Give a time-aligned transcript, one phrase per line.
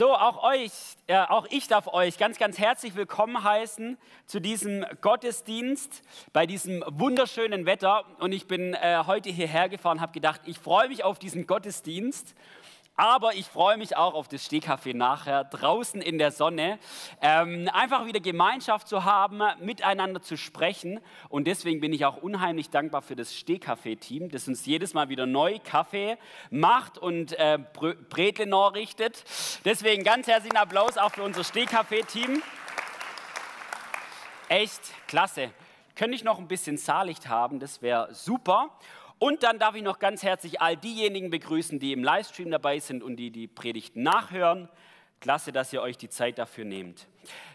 [0.00, 0.72] So, auch euch,
[1.08, 6.82] äh, auch ich darf euch ganz, ganz herzlich willkommen heißen zu diesem Gottesdienst bei diesem
[6.88, 8.06] wunderschönen Wetter.
[8.18, 12.34] Und ich bin äh, heute hierher gefahren, habe gedacht, ich freue mich auf diesen Gottesdienst
[13.00, 16.78] aber ich freue mich auch auf das Stehkaffee nachher, draußen in der Sonne.
[17.22, 21.00] Ähm, einfach wieder Gemeinschaft zu haben, miteinander zu sprechen.
[21.30, 25.24] Und deswegen bin ich auch unheimlich dankbar für das Stehkaffee-Team, das uns jedes Mal wieder
[25.24, 26.18] neu Kaffee
[26.50, 27.58] macht und äh,
[28.10, 29.24] Bretle richtet.
[29.64, 32.42] Deswegen ganz herzlichen Applaus auch für unser Stehkaffee-Team.
[34.50, 35.52] Echt klasse.
[35.94, 38.68] Könnte ich noch ein bisschen Saallicht haben, das wäre super.
[39.20, 43.02] Und dann darf ich noch ganz herzlich all diejenigen begrüßen, die im Livestream dabei sind
[43.02, 44.66] und die die Predigt nachhören.
[45.20, 47.06] Klasse, dass ihr euch die Zeit dafür nehmt.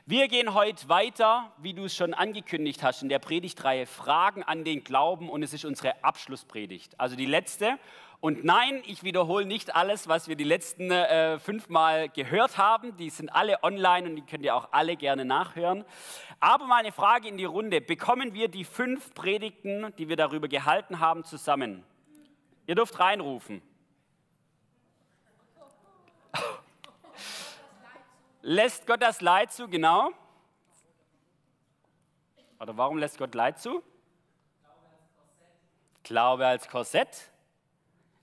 [0.05, 4.63] Wir gehen heute weiter, wie du es schon angekündigt hast, in der Predigtreihe Fragen an
[4.63, 7.79] den Glauben und es ist unsere Abschlusspredigt, also die letzte.
[8.19, 12.95] Und nein, ich wiederhole nicht alles, was wir die letzten äh, fünfmal gehört haben.
[12.97, 15.85] Die sind alle online und die könnt ihr auch alle gerne nachhören.
[16.40, 17.81] Aber mal eine Frage in die Runde.
[17.81, 21.84] Bekommen wir die fünf Predigten, die wir darüber gehalten haben, zusammen?
[22.65, 23.62] Ihr dürft reinrufen.
[28.45, 30.12] lässt Gott das Leid zu, genau?
[32.59, 33.84] Oder warum lässt Gott Leid zu?
[36.03, 37.31] Glaube als Korsett.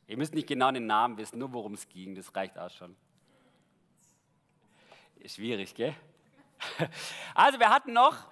[0.07, 2.97] Ihr müsst nicht genau den Namen wissen, nur worum es ging, das reicht auch schon.
[5.27, 5.95] Schwierig, gell?
[7.35, 8.27] Also wir hatten noch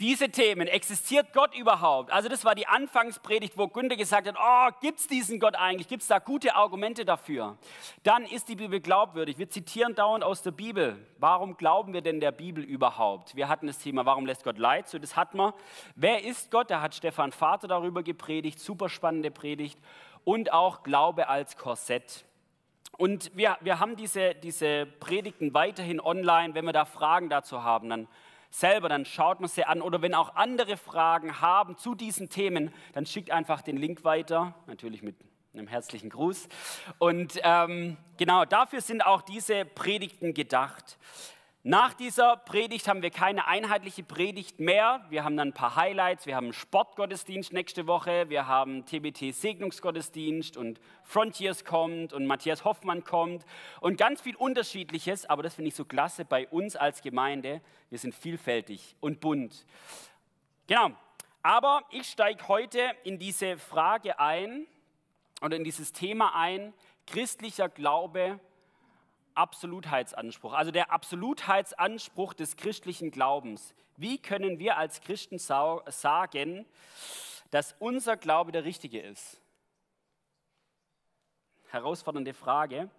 [0.00, 0.68] diese Themen.
[0.68, 2.12] Existiert Gott überhaupt?
[2.12, 5.88] Also das war die Anfangspredigt, wo Günther gesagt hat, oh, gibt es diesen Gott eigentlich?
[5.88, 7.58] Gibt es da gute Argumente dafür?
[8.04, 9.38] Dann ist die Bibel glaubwürdig.
[9.38, 11.04] Wir zitieren dauernd aus der Bibel.
[11.18, 13.34] Warum glauben wir denn der Bibel überhaupt?
[13.34, 15.00] Wir hatten das Thema, warum lässt Gott Leid zu?
[15.00, 15.52] Das hat man.
[15.96, 16.70] Wer ist Gott?
[16.70, 18.60] Da hat Stefan Vater darüber gepredigt.
[18.60, 19.78] Super spannende Predigt
[20.28, 22.26] und auch Glaube als Korsett.
[22.98, 26.54] Und wir, wir haben diese, diese Predigten weiterhin online.
[26.54, 28.08] Wenn wir da Fragen dazu haben, dann
[28.50, 29.80] selber, dann schaut man sie an.
[29.80, 34.54] Oder wenn auch andere Fragen haben zu diesen Themen, dann schickt einfach den Link weiter,
[34.66, 35.16] natürlich mit
[35.54, 36.50] einem herzlichen Gruß.
[36.98, 40.98] Und ähm, genau dafür sind auch diese Predigten gedacht.
[41.64, 45.04] Nach dieser Predigt haben wir keine einheitliche Predigt mehr.
[45.10, 46.24] Wir haben dann ein paar Highlights.
[46.24, 48.30] Wir haben Sportgottesdienst nächste Woche.
[48.30, 53.44] Wir haben TBT Segnungsgottesdienst und Frontiers kommt und Matthias Hoffmann kommt
[53.80, 55.26] und ganz viel Unterschiedliches.
[55.26, 57.60] Aber das finde ich so klasse bei uns als Gemeinde.
[57.90, 59.66] Wir sind vielfältig und bunt.
[60.68, 60.92] Genau.
[61.42, 64.68] Aber ich steige heute in diese Frage ein
[65.42, 66.72] oder in dieses Thema ein,
[67.08, 68.38] christlicher Glaube
[69.38, 73.74] Absolutheitsanspruch, also der Absolutheitsanspruch des christlichen Glaubens.
[73.96, 76.66] Wie können wir als Christen sagen,
[77.50, 79.40] dass unser Glaube der richtige ist?
[81.70, 82.90] Herausfordernde Frage.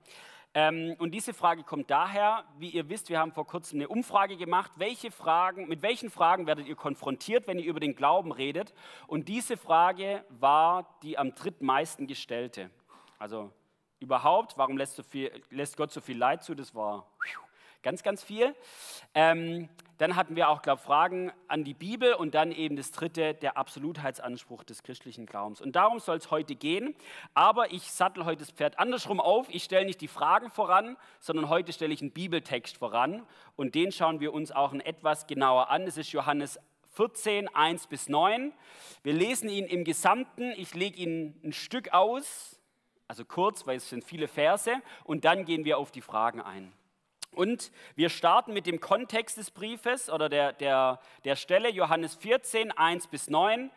[0.56, 4.36] Ähm, und diese Frage kommt daher, wie ihr wisst, wir haben vor kurzem eine Umfrage
[4.36, 8.74] gemacht, welche Fragen, mit welchen Fragen werdet ihr konfrontiert, wenn ihr über den Glauben redet?
[9.06, 12.72] Und diese Frage war die am drittmeisten gestellte.
[13.20, 13.52] Also
[14.00, 14.58] überhaupt?
[14.58, 16.56] Warum lässt, so viel, lässt Gott so viel Leid zu?
[16.56, 17.06] Das war
[17.82, 18.56] ganz, ganz viel.
[19.14, 22.92] Ähm, dann hatten wir auch, glaube ich, Fragen an die Bibel und dann eben das
[22.92, 25.60] dritte, der Absolutheitsanspruch des christlichen Glaubens.
[25.60, 26.96] Und darum soll es heute gehen.
[27.34, 29.48] Aber ich sattel heute das Pferd andersrum auf.
[29.50, 33.26] Ich stelle nicht die Fragen voran, sondern heute stelle ich einen Bibeltext voran.
[33.56, 35.84] Und den schauen wir uns auch ein etwas genauer an.
[35.84, 36.60] Es ist Johannes
[36.94, 38.54] 14, 1 bis 9.
[39.04, 40.52] Wir lesen ihn im Gesamten.
[40.52, 42.59] Ich lege ihn ein Stück aus
[43.10, 44.72] also kurz, weil es sind viele Verse
[45.04, 46.72] und dann gehen wir auf die Fragen ein.
[47.32, 52.72] Und wir starten mit dem Kontext des Briefes oder der, der, der Stelle Johannes 14,
[52.72, 53.72] 1 bis 9.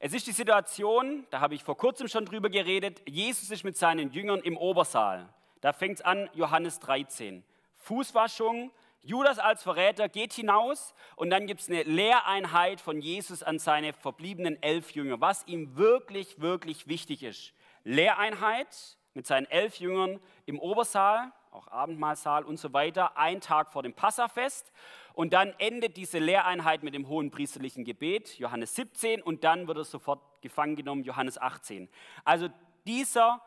[0.00, 3.78] Es ist die Situation, da habe ich vor kurzem schon drüber geredet, Jesus ist mit
[3.78, 5.30] seinen Jüngern im Obersaal.
[5.62, 7.42] Da fängt es an, Johannes 13.
[7.76, 13.58] Fußwaschung, Judas als Verräter geht hinaus und dann gibt es eine Lehreinheit von Jesus an
[13.58, 17.54] seine verbliebenen elf Jünger, was ihm wirklich, wirklich wichtig ist.
[17.84, 23.82] Lehreinheit mit seinen elf Jüngern im Obersaal, auch Abendmahlsaal und so weiter, ein Tag vor
[23.82, 24.72] dem Passafest.
[25.12, 29.78] Und dann endet diese Lehreinheit mit dem hohen priesterlichen Gebet, Johannes 17, und dann wird
[29.78, 31.88] er sofort gefangen genommen, Johannes 18.
[32.24, 32.48] Also
[32.84, 33.40] dieser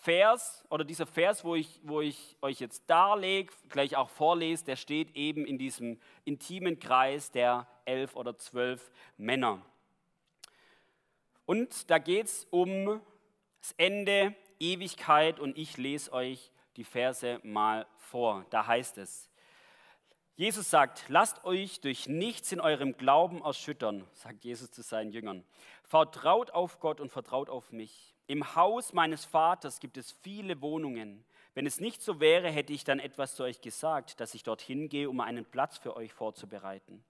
[0.00, 4.76] Vers oder dieser Vers, wo ich, wo ich euch jetzt darlege, gleich auch vorlese, der
[4.76, 9.60] steht eben in diesem intimen Kreis der elf oder zwölf Männer.
[11.44, 13.02] Und da geht es um
[13.60, 18.46] das Ende, Ewigkeit und ich lese euch die Verse mal vor.
[18.50, 19.30] Da heißt es,
[20.36, 25.44] Jesus sagt, lasst euch durch nichts in eurem Glauben erschüttern, sagt Jesus zu seinen Jüngern.
[25.82, 28.14] Vertraut auf Gott und vertraut auf mich.
[28.26, 31.24] Im Haus meines Vaters gibt es viele Wohnungen.
[31.52, 34.88] Wenn es nicht so wäre, hätte ich dann etwas zu euch gesagt, dass ich dorthin
[34.88, 37.04] gehe, um einen Platz für euch vorzubereiten.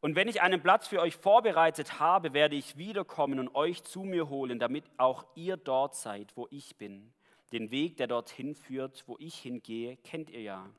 [0.00, 4.02] Und wenn ich einen Platz für euch vorbereitet habe, werde ich wiederkommen und euch zu
[4.02, 7.12] mir holen, damit auch ihr dort seid, wo ich bin.
[7.52, 10.70] Den Weg, der dorthin führt, wo ich hingehe, kennt ihr ja.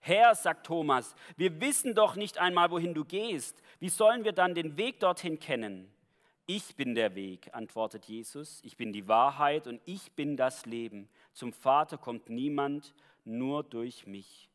[0.00, 3.62] Herr, sagt Thomas, wir wissen doch nicht einmal, wohin du gehst.
[3.78, 5.92] Wie sollen wir dann den Weg dorthin kennen?
[6.46, 8.60] Ich bin der Weg, antwortet Jesus.
[8.62, 11.08] Ich bin die Wahrheit und ich bin das Leben.
[11.32, 12.94] Zum Vater kommt niemand,
[13.24, 14.48] nur durch mich.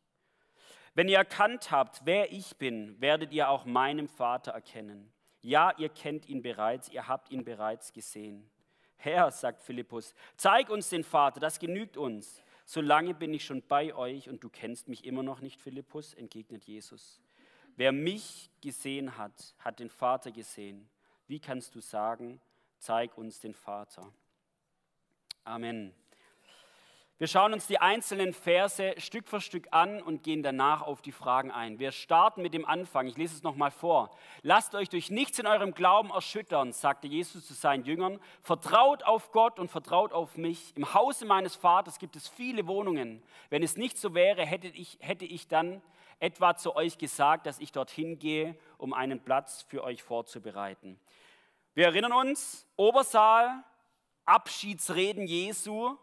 [0.94, 5.10] Wenn ihr erkannt habt, wer ich bin, werdet ihr auch meinem Vater erkennen.
[5.40, 8.48] Ja, ihr kennt ihn bereits, ihr habt ihn bereits gesehen.
[8.96, 12.42] Herr, sagt Philippus, zeig uns den Vater, das genügt uns.
[12.64, 16.64] Solange bin ich schon bei euch und du kennst mich immer noch nicht, Philippus, entgegnet
[16.64, 17.20] Jesus.
[17.74, 20.88] Wer mich gesehen hat, hat den Vater gesehen.
[21.26, 22.40] Wie kannst du sagen,
[22.78, 24.12] zeig uns den Vater?
[25.44, 25.92] Amen.
[27.22, 31.12] Wir schauen uns die einzelnen Verse Stück für Stück an und gehen danach auf die
[31.12, 31.78] Fragen ein.
[31.78, 33.06] Wir starten mit dem Anfang.
[33.06, 34.10] Ich lese es nochmal vor.
[34.42, 38.18] Lasst euch durch nichts in eurem Glauben erschüttern, sagte Jesus zu seinen Jüngern.
[38.40, 40.76] Vertraut auf Gott und vertraut auf mich.
[40.76, 43.22] Im Hause meines Vaters gibt es viele Wohnungen.
[43.50, 45.80] Wenn es nicht so wäre, hätte ich, hätte ich dann
[46.18, 50.98] etwa zu euch gesagt, dass ich dorthin gehe, um einen Platz für euch vorzubereiten.
[51.74, 53.62] Wir erinnern uns, Obersaal,
[54.24, 55.96] Abschiedsreden Jesu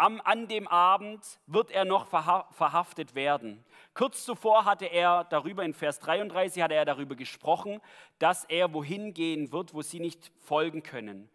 [0.00, 3.64] am, an dem Abend wird er noch verhaftet werden.
[3.94, 7.80] Kurz zuvor hatte er darüber, in Vers 33 hatte er darüber gesprochen,
[8.18, 11.28] dass er wohin gehen wird, wo sie nicht folgen können.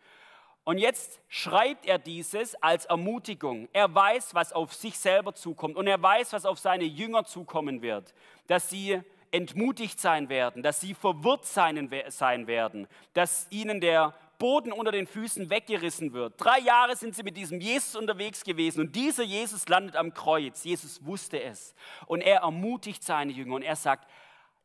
[0.64, 3.70] Und jetzt schreibt er dieses als Ermutigung.
[3.72, 7.84] Er weiß, was auf sich selber zukommt und er weiß, was auf seine Jünger zukommen
[7.84, 8.16] wird.
[8.48, 14.92] Dass sie entmutigt sein werden, dass sie verwirrt sein werden, dass ihnen der Boden unter
[14.92, 16.36] den Füßen weggerissen wird.
[16.38, 20.64] Drei Jahre sind sie mit diesem Jesus unterwegs gewesen und dieser Jesus landet am Kreuz.
[20.64, 24.10] Jesus wusste es und er ermutigt seine Jünger und er sagt,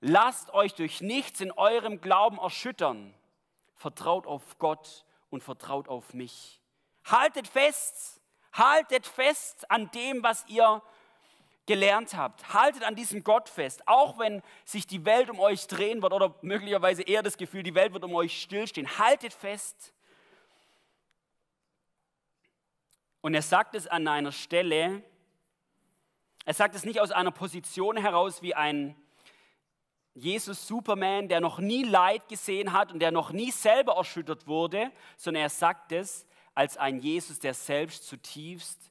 [0.01, 3.15] lasst euch durch nichts in eurem Glauben erschüttern.
[3.75, 6.61] Vertraut auf Gott und vertraut auf mich.
[7.05, 8.21] Haltet fest,
[8.53, 10.83] haltet fest an dem, was ihr
[11.71, 12.53] gelernt habt.
[12.53, 16.35] Haltet an diesem Gott fest, auch wenn sich die Welt um euch drehen wird oder
[16.43, 18.99] möglicherweise eher das Gefühl, die Welt wird um euch stillstehen.
[18.99, 19.95] Haltet fest.
[23.21, 25.05] Und er sagt es an einer Stelle,
[26.45, 28.97] er sagt es nicht aus einer Position heraus wie ein
[30.15, 34.91] Jesus Superman, der noch nie Leid gesehen hat und der noch nie selber erschüttert wurde,
[35.17, 38.90] sondern er sagt es als ein Jesus, der selbst zutiefst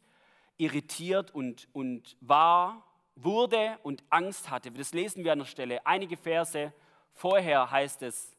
[0.59, 2.85] irritiert und, und war,
[3.15, 4.71] wurde und Angst hatte.
[4.71, 5.85] Das lesen wir an der Stelle.
[5.85, 6.71] Einige Verse
[7.13, 8.37] vorher heißt es,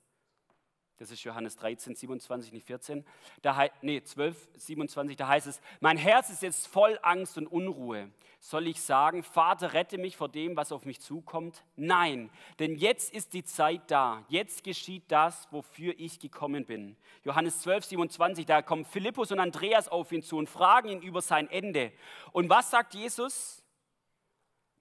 [1.01, 3.07] das ist Johannes 13, 27, nicht 14,
[3.41, 8.11] da, nee, 12, 27, da heißt es, mein Herz ist jetzt voll Angst und Unruhe.
[8.39, 11.65] Soll ich sagen, Vater, rette mich vor dem, was auf mich zukommt?
[11.75, 14.25] Nein, denn jetzt ist die Zeit da.
[14.29, 16.97] Jetzt geschieht das, wofür ich gekommen bin.
[17.25, 21.23] Johannes 12, 27, da kommen Philippus und Andreas auf ihn zu und fragen ihn über
[21.23, 21.93] sein Ende.
[22.33, 23.65] Und was sagt Jesus?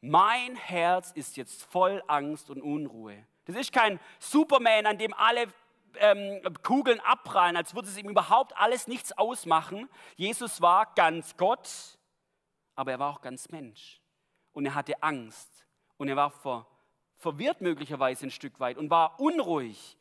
[0.01, 3.25] Mein Herz ist jetzt voll Angst und Unruhe.
[3.45, 5.48] Das ist kein Superman, an dem alle
[5.98, 9.90] ähm, Kugeln abprallen, als würde es ihm überhaupt alles nichts ausmachen.
[10.16, 11.98] Jesus war ganz Gott,
[12.76, 14.02] aber er war auch ganz Mensch.
[14.54, 15.66] Und er hatte Angst.
[15.98, 16.66] Und er war ver,
[17.16, 19.98] verwirrt möglicherweise ein Stück weit und war unruhig.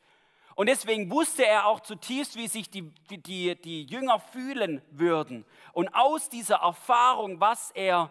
[0.54, 5.44] Und deswegen wusste er auch zutiefst, wie sich die, die, die Jünger fühlen würden.
[5.72, 8.10] Und aus dieser Erfahrung, was er,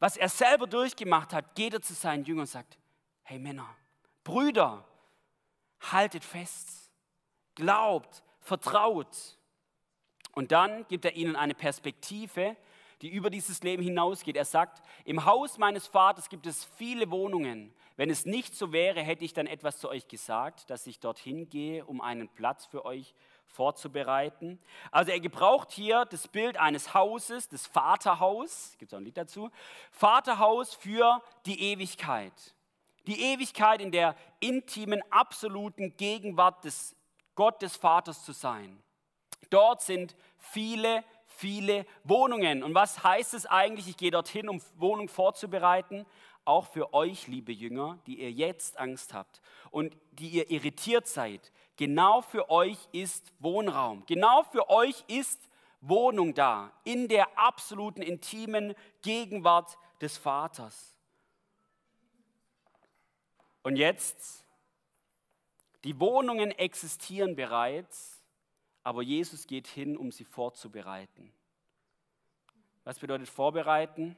[0.00, 2.78] was er selber durchgemacht hat, geht er zu seinen Jüngern und sagt,
[3.22, 3.68] hey Männer,
[4.24, 4.84] Brüder,
[5.92, 6.83] haltet fest
[7.54, 9.38] glaubt, vertraut.
[10.32, 12.56] Und dann gibt er ihnen eine Perspektive,
[13.02, 14.36] die über dieses Leben hinausgeht.
[14.36, 17.74] Er sagt, im Haus meines Vaters gibt es viele Wohnungen.
[17.96, 21.48] Wenn es nicht so wäre, hätte ich dann etwas zu euch gesagt, dass ich dorthin
[21.48, 23.14] gehe, um einen Platz für euch
[23.46, 24.58] vorzubereiten.
[24.90, 29.16] Also er gebraucht hier das Bild eines Hauses, das Vaterhaus, gibt es auch ein Lied
[29.16, 29.50] dazu,
[29.92, 32.54] Vaterhaus für die Ewigkeit.
[33.06, 36.96] Die Ewigkeit in der intimen, absoluten Gegenwart des
[37.34, 38.82] Gott des Vaters zu sein.
[39.50, 42.62] Dort sind viele, viele Wohnungen.
[42.62, 43.88] Und was heißt es eigentlich?
[43.88, 46.06] Ich gehe dorthin, um Wohnung vorzubereiten.
[46.44, 51.52] Auch für euch, liebe Jünger, die ihr jetzt Angst habt und die ihr irritiert seid.
[51.76, 54.04] Genau für euch ist Wohnraum.
[54.06, 55.48] Genau für euch ist
[55.80, 56.72] Wohnung da.
[56.84, 60.94] In der absoluten, intimen Gegenwart des Vaters.
[63.62, 64.43] Und jetzt
[65.84, 68.22] die Wohnungen existieren bereits,
[68.82, 71.32] aber Jesus geht hin, um sie vorzubereiten.
[72.84, 74.16] Was bedeutet vorbereiten?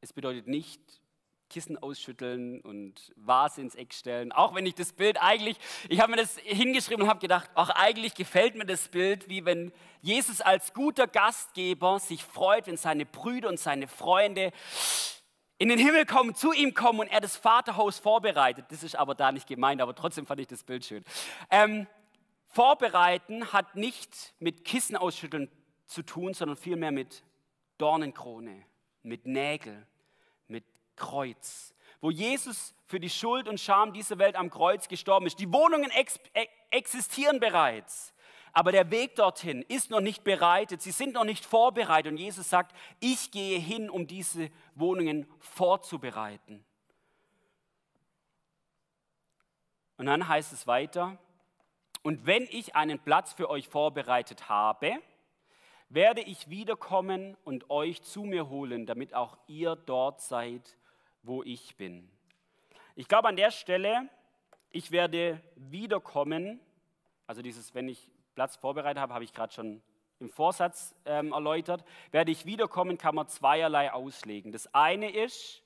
[0.00, 0.80] Es bedeutet nicht
[1.52, 4.32] Kissen ausschütteln und Vase ins Eck stellen.
[4.32, 7.68] Auch wenn ich das Bild eigentlich, ich habe mir das hingeschrieben und habe gedacht, auch
[7.68, 13.04] eigentlich gefällt mir das Bild, wie wenn Jesus als guter Gastgeber sich freut, wenn seine
[13.04, 14.50] Brüder und seine Freunde
[15.62, 18.64] in den Himmel kommen, zu ihm kommen und er das Vaterhaus vorbereitet.
[18.70, 21.04] Das ist aber da nicht gemeint, aber trotzdem fand ich das Bild schön.
[21.50, 21.86] Ähm,
[22.46, 25.48] vorbereiten hat nicht mit Kissen ausschütteln
[25.86, 27.22] zu tun, sondern vielmehr mit
[27.78, 28.64] Dornenkrone,
[29.04, 29.86] mit Nägel,
[30.48, 30.64] mit
[30.96, 35.38] Kreuz, wo Jesus für die Schuld und Scham dieser Welt am Kreuz gestorben ist.
[35.38, 38.11] Die Wohnungen e-, existieren bereits,
[38.52, 40.82] aber der Weg dorthin ist noch nicht bereitet.
[40.82, 42.12] Sie sind noch nicht vorbereitet.
[42.12, 46.64] Und Jesus sagt, ich gehe hin, um diese Wohnungen vorzubereiten.
[49.96, 51.18] Und dann heißt es weiter,
[52.02, 54.98] und wenn ich einen Platz für euch vorbereitet habe,
[55.88, 60.76] werde ich wiederkommen und euch zu mir holen, damit auch ihr dort seid,
[61.22, 62.10] wo ich bin.
[62.96, 64.08] Ich glaube an der Stelle,
[64.70, 66.60] ich werde wiederkommen,
[67.26, 69.82] also dieses, wenn ich Platz vorbereitet habe, habe ich gerade schon
[70.18, 74.52] im Vorsatz ähm, erläutert, werde ich wiederkommen, kann man zweierlei auslegen.
[74.52, 75.62] Das eine ist,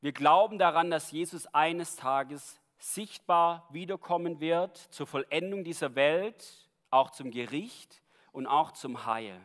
[0.00, 7.10] wir glauben daran, dass Jesus eines Tages sichtbar wiederkommen wird zur Vollendung dieser Welt, auch
[7.10, 8.02] zum Gericht
[8.32, 9.40] und auch zum Heil.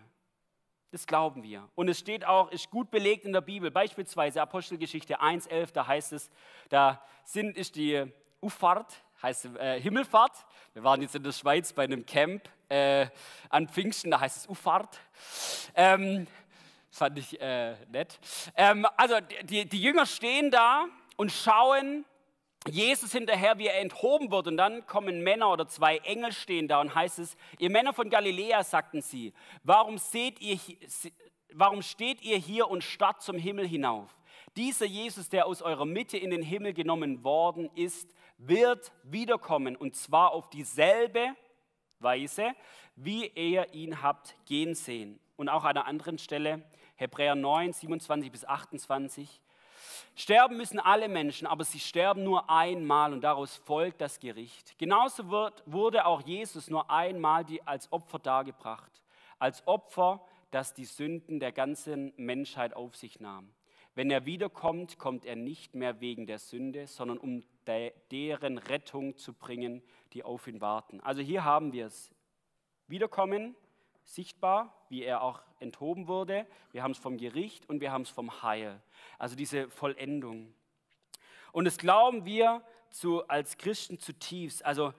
[0.91, 1.69] Das glauben wir.
[1.75, 6.11] Und es steht auch, ist gut belegt in der Bibel, beispielsweise Apostelgeschichte 1,11, da heißt
[6.11, 6.29] es,
[6.67, 8.11] da sind, ist die
[8.41, 10.33] Uffahrt, heißt äh, Himmelfahrt.
[10.73, 13.07] Wir waren jetzt in der Schweiz bei einem Camp äh,
[13.49, 14.99] an Pfingsten, da heißt es Uffahrt.
[15.75, 16.27] Ähm,
[16.89, 18.19] fand ich äh, nett.
[18.55, 20.85] Ähm, also die, die Jünger stehen da
[21.17, 22.05] und schauen
[22.67, 24.47] Jesus hinterher, wie er enthoben wird.
[24.47, 28.09] Und dann kommen Männer oder zwei Engel stehen da und heißt es, ihr Männer von
[28.09, 30.59] Galiläa, sagten sie, warum, seht ihr,
[31.53, 34.09] warum steht ihr hier und starrt zum Himmel hinauf?
[34.57, 39.95] Dieser Jesus, der aus eurer Mitte in den Himmel genommen worden ist, wird wiederkommen und
[39.95, 41.35] zwar auf dieselbe
[41.99, 42.51] Weise,
[42.95, 45.19] wie ihr ihn habt gehen sehen.
[45.37, 46.63] Und auch an einer anderen Stelle,
[46.95, 49.41] Hebräer 9, 27 bis 28,
[50.15, 54.77] Sterben müssen alle Menschen, aber sie sterben nur einmal und daraus folgt das Gericht.
[54.77, 59.01] Genauso wird, wurde auch Jesus nur einmal die, als Opfer dargebracht,
[59.39, 63.53] als Opfer, das die Sünden der ganzen Menschheit auf sich nahm.
[63.93, 69.17] Wenn er wiederkommt, kommt er nicht mehr wegen der Sünde, sondern um de, deren Rettung
[69.17, 69.83] zu bringen,
[70.13, 71.01] die auf ihn warten.
[71.01, 72.11] Also hier haben wir es.
[72.87, 73.55] Wiederkommen,
[74.03, 76.47] sichtbar, wie er auch enthoben wurde.
[76.71, 78.81] Wir haben es vom Gericht und wir haben es vom Heil.
[79.17, 80.53] Also diese Vollendung.
[81.51, 84.65] Und das glauben wir zu, als Christen zutiefst.
[84.65, 84.93] Also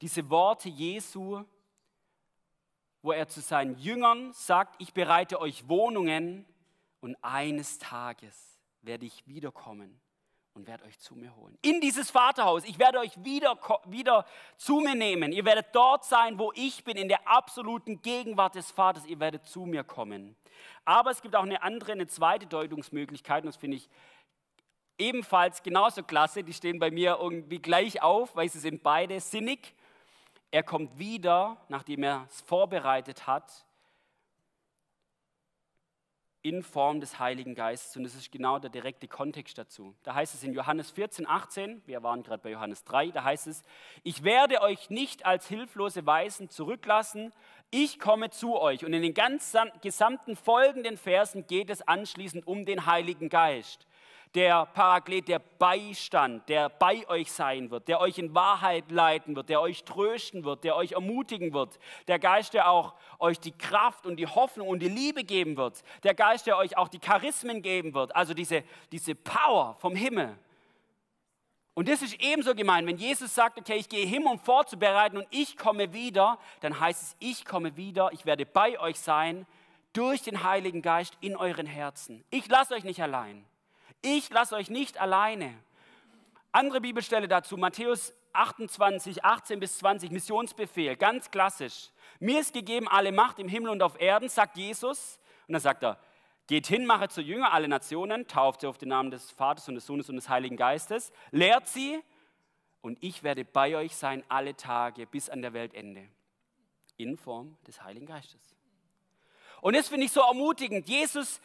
[0.00, 1.44] diese Worte Jesu,
[3.02, 6.46] wo er zu seinen Jüngern sagt, ich bereite euch Wohnungen
[7.00, 10.00] und eines Tages werde ich wiederkommen
[10.54, 11.56] und werde euch zu mir holen.
[11.62, 12.64] In dieses Vaterhaus.
[12.64, 14.24] Ich werde euch wieder, wieder
[14.56, 15.32] zu mir nehmen.
[15.32, 19.06] Ihr werdet dort sein, wo ich bin, in der absoluten Gegenwart des Vaters.
[19.06, 20.36] Ihr werdet zu mir kommen.
[20.84, 23.44] Aber es gibt auch eine andere, eine zweite Deutungsmöglichkeit.
[23.44, 23.88] Und das finde ich
[24.98, 26.42] ebenfalls genauso klasse.
[26.42, 29.74] Die stehen bei mir irgendwie gleich auf, weil sie sind beide sinnig.
[30.50, 33.64] Er kommt wieder, nachdem er es vorbereitet hat,
[36.42, 37.96] in Form des Heiligen Geistes.
[37.96, 39.94] Und das ist genau der direkte Kontext dazu.
[40.02, 43.46] Da heißt es in Johannes 14, 18, wir waren gerade bei Johannes 3, da heißt
[43.46, 43.62] es,
[44.02, 47.32] ich werde euch nicht als hilflose Weisen zurücklassen,
[47.70, 48.84] ich komme zu euch.
[48.84, 53.86] Und in den ganzen, gesamten folgenden Versen geht es anschließend um den Heiligen Geist
[54.34, 59.48] der Paraklet, der Beistand, der bei euch sein wird, der euch in Wahrheit leiten wird,
[59.48, 64.06] der euch trösten wird, der euch ermutigen wird, der Geist, der auch euch die Kraft
[64.06, 67.60] und die Hoffnung und die Liebe geben wird, der Geist, der euch auch die Charismen
[67.60, 70.38] geben wird, also diese, diese Power vom Himmel.
[71.74, 75.26] Und das ist ebenso gemein, wenn Jesus sagt, okay, ich gehe hin, um vorzubereiten und
[75.30, 79.46] ich komme wieder, dann heißt es, ich komme wieder, ich werde bei euch sein,
[79.92, 82.24] durch den Heiligen Geist in euren Herzen.
[82.30, 83.44] Ich lasse euch nicht allein.
[84.02, 85.54] Ich lasse euch nicht alleine.
[86.52, 91.90] Andere Bibelstelle dazu, Matthäus 28, 18 bis 20, Missionsbefehl, ganz klassisch.
[92.18, 95.18] Mir ist gegeben alle Macht im Himmel und auf Erden, sagt Jesus.
[95.46, 95.98] Und dann sagt er,
[96.46, 99.76] geht hin, mache zu Jünger alle Nationen, tauft sie auf den Namen des Vaters und
[99.76, 102.02] des Sohnes und des Heiligen Geistes, lehrt sie
[102.82, 106.08] und ich werde bei euch sein alle Tage bis an der Weltende.
[106.96, 108.40] In Form des Heiligen Geistes.
[109.60, 110.88] Und das finde ich so ermutigend.
[110.88, 111.40] Jesus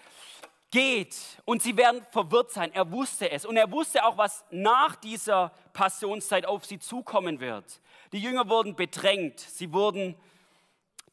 [0.72, 2.74] geht und sie werden verwirrt sein.
[2.74, 3.46] Er wusste es.
[3.46, 7.82] Und er wusste auch, was nach dieser Passionszeit auf sie zukommen wird.
[8.12, 10.16] Die Jünger wurden bedrängt, sie wurden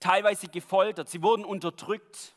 [0.00, 2.34] teilweise gefoltert, sie wurden unterdrückt.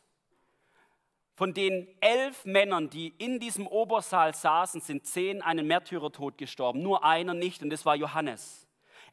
[1.37, 7.03] von den elf Männern, die in diesem Obersaal saßen, sind zehn einen Märtyrertod gestorben, nur
[7.03, 8.65] einer nicht und das war Johannes.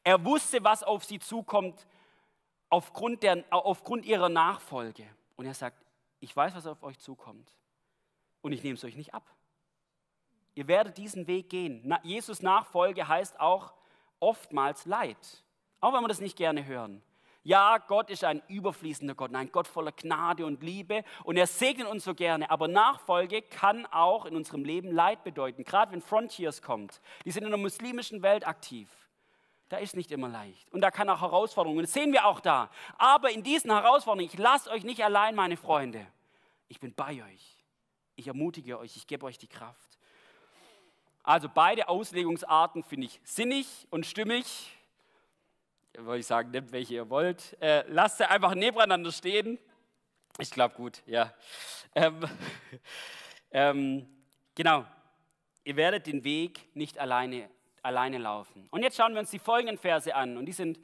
[0.05, 1.85] Er wusste, was auf sie zukommt
[2.69, 5.05] aufgrund, der, aufgrund ihrer Nachfolge.
[5.35, 5.85] Und er sagt,
[6.21, 7.51] ich weiß, was auf euch zukommt
[8.43, 9.25] und ich nehme es euch nicht ab.
[10.55, 11.97] Ihr werdet diesen Weg gehen.
[12.03, 13.73] Jesus Nachfolge heißt auch
[14.21, 15.17] oftmals Leid,
[15.81, 17.03] auch wenn wir das nicht gerne hören.
[17.45, 21.89] Ja, Gott ist ein überfließender Gott, ein Gott voller Gnade und Liebe und er segnet
[21.89, 22.49] uns so gerne.
[22.51, 25.65] Aber Nachfolge kann auch in unserem Leben Leid bedeuten.
[25.65, 28.89] Gerade wenn Frontiers kommt, die sind in der muslimischen Welt aktiv.
[29.71, 31.83] Da ist nicht immer leicht und da kann auch Herausforderungen.
[31.83, 32.71] Das sehen wir auch da.
[32.97, 36.07] Aber in diesen Herausforderungen, ich lasse euch nicht allein, meine Freunde.
[36.69, 37.62] Ich bin bei euch.
[38.17, 39.99] Ich ermutige euch, ich gebe euch die Kraft.
[41.23, 44.71] Also beide Auslegungsarten finde ich sinnig und stimmig
[45.99, 47.57] wollte ich sagen, nehmt welche ihr wollt.
[47.61, 49.59] Äh, lasst sie einfach nebeneinander stehen.
[50.39, 51.35] Ich glaube gut, ja.
[51.95, 52.21] Ähm,
[53.51, 54.09] ähm,
[54.55, 54.87] genau,
[55.65, 57.51] ihr werdet den Weg nicht alleine,
[57.83, 58.67] alleine laufen.
[58.71, 60.37] Und jetzt schauen wir uns die folgenden Verse an.
[60.37, 60.81] Und die sind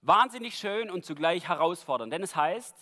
[0.00, 2.12] wahnsinnig schön und zugleich herausfordernd.
[2.12, 2.74] Denn es heißt,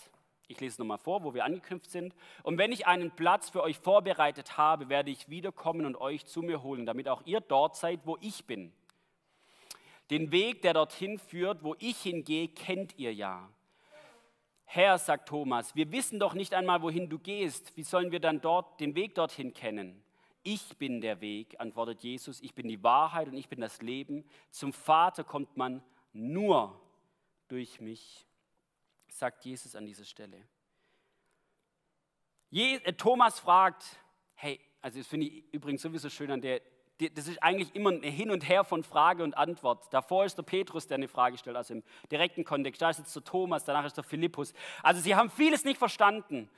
[0.47, 2.13] ich lese es nochmal vor, wo wir angeknüpft sind.
[2.43, 6.41] Und wenn ich einen Platz für euch vorbereitet habe, werde ich wiederkommen und euch zu
[6.41, 8.71] mir holen, damit auch ihr dort seid, wo ich bin.
[10.11, 13.49] Den Weg, der dorthin führt, wo ich hingehe, kennt ihr ja.
[14.65, 17.75] Herr, sagt Thomas, wir wissen doch nicht einmal, wohin du gehst.
[17.75, 20.03] Wie sollen wir dann dort den Weg dorthin kennen?
[20.43, 22.39] Ich bin der Weg, antwortet Jesus.
[22.41, 24.23] Ich bin die Wahrheit und ich bin das Leben.
[24.51, 25.81] Zum Vater kommt man
[26.13, 26.79] nur
[27.47, 28.25] durch mich,
[29.07, 30.47] sagt Jesus an dieser Stelle.
[32.49, 33.85] Je, äh, Thomas fragt,
[34.35, 36.61] hey, also das finde ich übrigens sowieso schön an der
[36.97, 39.93] das ist eigentlich immer ein Hin und Her von Frage und Antwort.
[39.93, 42.81] Davor ist der Petrus, der eine Frage stellt, also im direkten Kontext.
[42.81, 44.53] Da ist jetzt der Thomas, danach ist der Philippus.
[44.81, 46.49] Also sie haben vieles nicht verstanden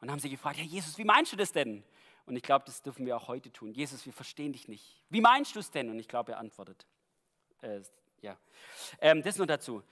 [0.00, 1.84] und haben sie gefragt, Herr Jesus, wie meinst du das denn?
[2.26, 3.72] Und ich glaube, das dürfen wir auch heute tun.
[3.72, 5.00] Jesus, wir verstehen dich nicht.
[5.10, 5.88] Wie meinst du es denn?
[5.90, 6.86] Und ich glaube, er antwortet.
[7.60, 7.82] Äh,
[8.20, 8.36] ja,
[9.00, 9.84] ähm, das nur dazu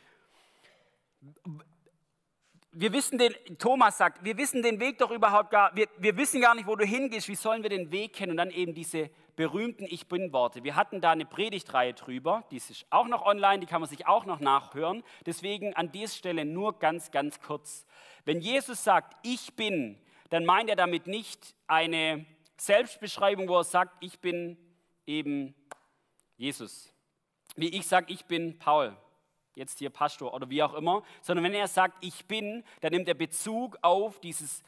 [2.75, 6.41] wir wissen den, Thomas sagt, wir wissen den Weg doch überhaupt gar, wir, wir wissen
[6.41, 8.33] gar nicht, wo du hingehst, wie sollen wir den Weg kennen?
[8.33, 10.65] Und dann eben diese berühmten Ich Bin-Worte.
[10.65, 14.07] Wir hatten da eine Predigtreihe drüber, die ist auch noch online, die kann man sich
[14.07, 15.03] auch noch nachhören.
[15.27, 17.87] Deswegen an dieser Stelle nur ganz, ganz kurz.
[18.25, 19.99] Wenn Jesus sagt, ich bin,
[20.31, 22.25] dann meint er damit nicht eine
[22.57, 24.57] Selbstbeschreibung, wo er sagt, ich bin
[25.07, 25.55] eben
[26.37, 26.91] Jesus.
[27.55, 28.97] Wie ich sage, ich bin Paul
[29.55, 33.09] jetzt hier Pastor oder wie auch immer, sondern wenn er sagt, ich bin, dann nimmt
[33.09, 34.63] er Bezug auf dieses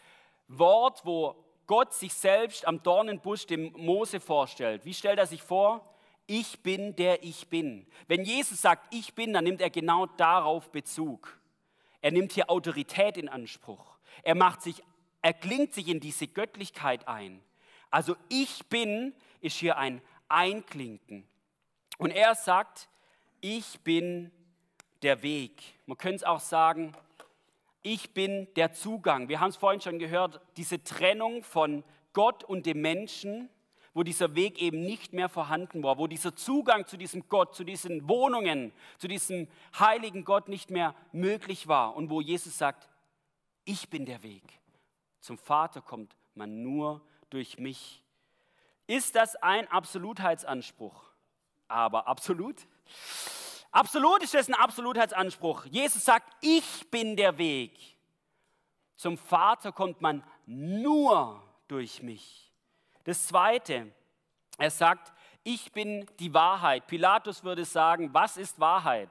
[0.48, 4.84] Wort, wo Gott sich selbst am Dornenbusch dem Mose vorstellt.
[4.84, 5.94] Wie stellt er sich vor?
[6.26, 7.86] Ich bin der ich bin.
[8.06, 11.38] Wenn Jesus sagt, ich bin, dann nimmt er genau darauf Bezug.
[12.00, 13.96] Er nimmt hier Autorität in Anspruch.
[14.22, 14.82] Er macht sich,
[15.22, 17.42] er klingt sich in diese Göttlichkeit ein.
[17.90, 21.28] Also ich bin ist hier ein Einklinken.
[21.98, 22.88] Und er sagt,
[23.40, 24.32] ich bin
[25.04, 25.62] der Weg.
[25.86, 26.94] Man könnte es auch sagen,
[27.82, 29.28] ich bin der Zugang.
[29.28, 33.50] Wir haben es vorhin schon gehört, diese Trennung von Gott und dem Menschen,
[33.92, 37.62] wo dieser Weg eben nicht mehr vorhanden war, wo dieser Zugang zu diesem Gott, zu
[37.62, 39.46] diesen Wohnungen, zu diesem
[39.78, 42.88] heiligen Gott nicht mehr möglich war und wo Jesus sagt,
[43.64, 44.42] ich bin der Weg.
[45.20, 48.02] Zum Vater kommt man nur durch mich.
[48.86, 51.04] Ist das ein Absolutheitsanspruch?
[51.68, 52.66] Aber absolut?
[53.74, 55.64] Absolut ist das ein Absolutheitsanspruch.
[55.64, 57.72] Jesus sagt, ich bin der Weg.
[58.94, 62.52] Zum Vater kommt man nur durch mich.
[63.02, 63.92] Das Zweite,
[64.58, 66.86] er sagt, ich bin die Wahrheit.
[66.86, 69.10] Pilatus würde sagen, was ist Wahrheit?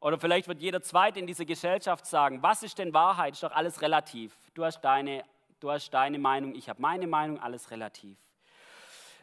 [0.00, 3.32] Oder vielleicht wird jeder Zweite in dieser Gesellschaft sagen, was ist denn Wahrheit?
[3.32, 4.36] Ist doch alles relativ.
[4.52, 5.24] Du hast deine,
[5.58, 8.18] du hast deine Meinung, ich habe meine Meinung, alles relativ.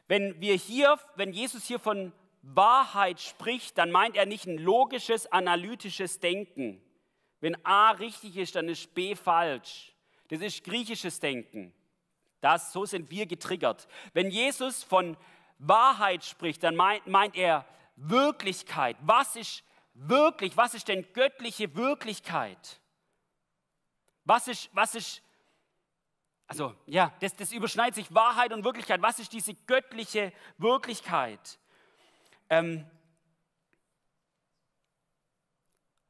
[0.07, 2.11] Wenn wir hier, wenn Jesus hier von
[2.43, 6.81] Wahrheit spricht, dann meint er nicht ein logisches, analytisches Denken.
[7.39, 9.95] Wenn A richtig ist, dann ist B falsch.
[10.27, 11.73] Das ist griechisches Denken.
[12.41, 13.87] Das, so sind wir getriggert.
[14.13, 15.15] Wenn Jesus von
[15.57, 18.97] Wahrheit spricht, dann meint, meint er Wirklichkeit.
[19.01, 20.57] Was ist wirklich?
[20.57, 22.81] Was ist denn göttliche Wirklichkeit?
[24.25, 25.21] Was ist, was ist,
[26.47, 29.01] also ja, das, das überschneidet sich Wahrheit und Wirklichkeit.
[29.01, 31.59] Was ist diese göttliche Wirklichkeit?
[32.49, 32.85] Ähm,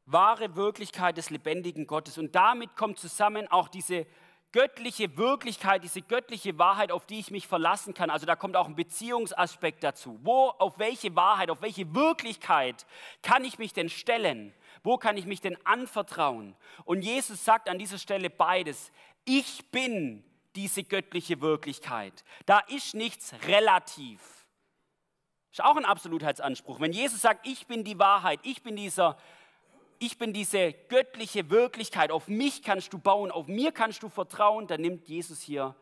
[0.06, 2.18] wahre Wirklichkeit des lebendigen Gottes.
[2.18, 4.06] Und damit kommt zusammen auch diese
[4.54, 8.10] göttliche Wirklichkeit, diese göttliche Wahrheit, auf die ich mich verlassen kann.
[8.10, 10.20] Also da kommt auch ein Beziehungsaspekt dazu.
[10.22, 12.86] Wo, auf welche Wahrheit, auf welche Wirklichkeit
[13.22, 14.54] kann ich mich denn stellen?
[14.84, 16.56] Wo kann ich mich denn anvertrauen?
[16.86, 18.92] Und Jesus sagt an dieser Stelle beides.
[19.26, 20.24] Ich bin
[20.56, 22.24] diese göttliche Wirklichkeit.
[22.46, 24.43] Da ist nichts relativ.
[25.54, 26.82] Ist auch ein Absolutheitsanspruch.
[26.82, 29.18] Wenn Jesus sagt, ich bin die Wahrheit, ich bin dieser
[30.00, 34.68] ich bin diese göttliche Wirklichkeit, auf mich kannst du bauen, auf mir kannst du vertrauen,
[34.68, 35.76] dann nimmt Jesus hier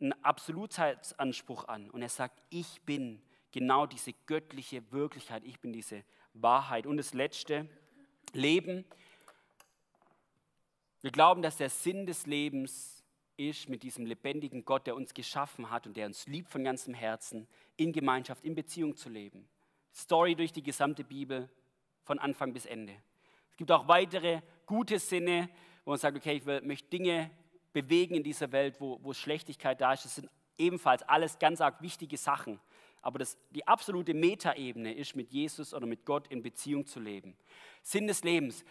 [0.00, 6.02] einen Absolutheitsanspruch an und er sagt, ich bin genau diese göttliche Wirklichkeit, ich bin diese
[6.32, 6.86] Wahrheit.
[6.86, 7.68] Und das letzte,
[8.32, 8.84] Leben.
[11.00, 12.97] Wir glauben, dass der Sinn des Lebens
[13.38, 16.92] ist, mit diesem lebendigen Gott, der uns geschaffen hat und der uns liebt von ganzem
[16.92, 17.46] Herzen,
[17.76, 19.48] in Gemeinschaft, in Beziehung zu leben.
[19.94, 21.48] Story durch die gesamte Bibel,
[22.08, 22.94] von Anfang bis Ende.
[23.50, 25.50] Es gibt auch weitere gute Sinne,
[25.84, 27.30] wo man sagt, okay, ich möchte Dinge
[27.74, 30.06] bewegen in dieser Welt, wo, wo Schlechtigkeit da ist.
[30.06, 32.58] Das sind ebenfalls alles ganz arg wichtige Sachen.
[33.02, 37.36] Aber das, die absolute Metaebene ist, mit Jesus oder mit Gott in Beziehung zu leben.
[37.82, 38.64] Sinn des Lebens.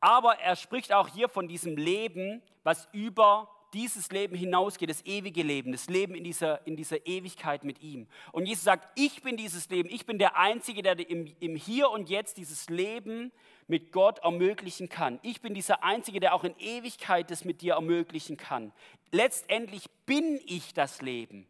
[0.00, 5.42] Aber er spricht auch hier von diesem Leben, was über dieses Leben hinausgeht, das ewige
[5.42, 8.06] Leben, das Leben in dieser, in dieser Ewigkeit mit ihm.
[8.32, 11.90] Und Jesus sagt, ich bin dieses Leben, ich bin der Einzige, der im, im Hier
[11.90, 13.32] und Jetzt dieses Leben
[13.66, 15.18] mit Gott ermöglichen kann.
[15.22, 18.72] Ich bin dieser Einzige, der auch in Ewigkeit das mit dir ermöglichen kann.
[19.10, 21.46] Letztendlich bin ich das Leben.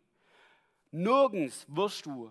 [0.91, 2.31] Nirgends wirst du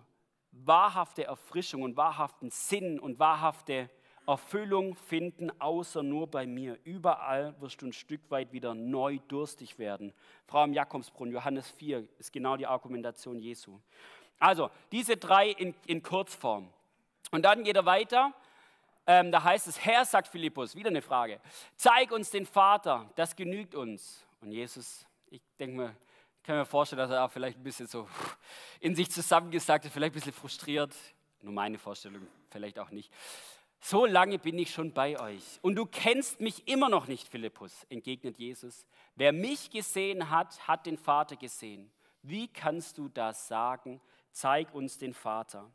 [0.52, 3.90] wahrhafte Erfrischung und wahrhaften Sinn und wahrhafte
[4.26, 6.78] Erfüllung finden, außer nur bei mir.
[6.84, 10.12] Überall wirst du ein Stück weit wieder neu durstig werden.
[10.46, 13.78] Frau im Jakobsbrunnen, Johannes 4, ist genau die Argumentation Jesu.
[14.38, 16.68] Also, diese drei in, in Kurzform.
[17.30, 18.32] Und dann geht er weiter.
[19.06, 21.40] Ähm, da heißt es, Herr, sagt Philippus, wieder eine Frage,
[21.76, 24.24] zeig uns den Vater, das genügt uns.
[24.40, 25.96] Und Jesus, ich denke mir,
[26.42, 28.08] kann mir vorstellen, dass er auch vielleicht ein bisschen so
[28.80, 30.94] in sich zusammengesagt hat, vielleicht ein bisschen frustriert.
[31.40, 33.10] Nur meine Vorstellung, vielleicht auch nicht.
[33.86, 37.84] So lange bin ich schon bei euch und du kennst mich immer noch nicht, Philippus,
[37.90, 38.86] entgegnet Jesus.
[39.14, 41.92] Wer mich gesehen hat, hat den Vater gesehen.
[42.22, 44.00] Wie kannst du das sagen?
[44.32, 45.70] Zeig uns den Vater.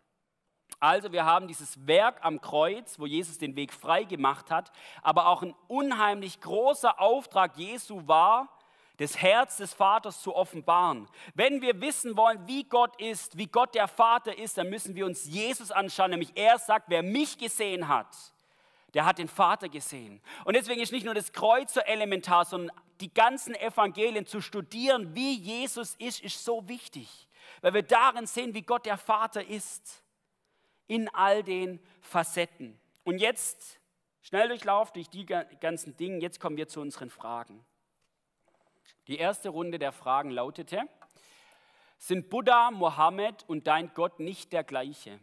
[0.79, 4.71] Also wir haben dieses Werk am Kreuz, wo Jesus den Weg frei gemacht hat,
[5.03, 8.58] aber auch ein unheimlich großer Auftrag Jesu war,
[8.99, 11.07] das Herz des Vaters zu offenbaren.
[11.33, 15.05] Wenn wir wissen wollen, wie Gott ist, wie Gott der Vater ist, dann müssen wir
[15.05, 16.11] uns Jesus anschauen.
[16.11, 18.13] Nämlich er sagt, wer mich gesehen hat,
[18.93, 20.21] der hat den Vater gesehen.
[20.43, 25.15] Und deswegen ist nicht nur das Kreuz so elementar, sondern die ganzen Evangelien zu studieren,
[25.15, 27.29] wie Jesus ist, ist so wichtig.
[27.61, 30.03] Weil wir darin sehen, wie Gott der Vater ist.
[30.87, 32.77] In all den Facetten.
[33.05, 33.79] Und jetzt,
[34.23, 37.63] Schnelldurchlauf durch die ganzen Dinge, jetzt kommen wir zu unseren Fragen.
[39.09, 40.83] Die erste Runde der Fragen lautete,
[41.97, 45.19] sind Buddha, Mohammed und dein Gott nicht der gleiche?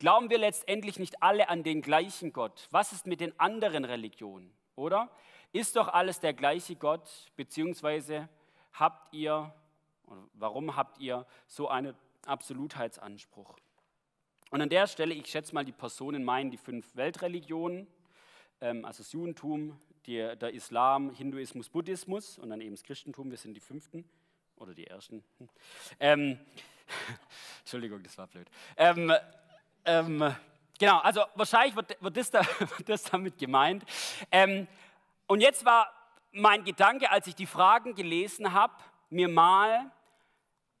[0.00, 2.66] Glauben wir letztendlich nicht alle an den gleichen Gott?
[2.72, 4.52] Was ist mit den anderen Religionen?
[4.74, 5.08] Oder
[5.52, 7.08] ist doch alles der gleiche Gott?
[7.36, 8.28] Beziehungsweise
[8.72, 9.54] habt ihr,
[10.32, 11.94] warum habt ihr so einen
[12.26, 13.56] Absolutheitsanspruch?
[14.50, 17.86] Und an der Stelle, ich schätze mal, die Personen meinen die fünf Weltreligionen,
[18.60, 23.38] ähm, also das Judentum, die, der Islam, Hinduismus, Buddhismus und dann eben das Christentum, wir
[23.38, 24.04] sind die fünften
[24.56, 25.24] oder die ersten.
[26.00, 26.38] Ähm,
[27.60, 28.48] Entschuldigung, das war blöd.
[28.76, 29.12] Ähm,
[29.84, 30.34] ähm,
[30.78, 33.84] genau, also wahrscheinlich wird, wird, das, da, wird das, damit gemeint.
[34.30, 34.66] Ähm,
[35.26, 35.92] und jetzt war
[36.32, 38.74] mein Gedanke, als ich die Fragen gelesen habe,
[39.10, 39.90] mir mal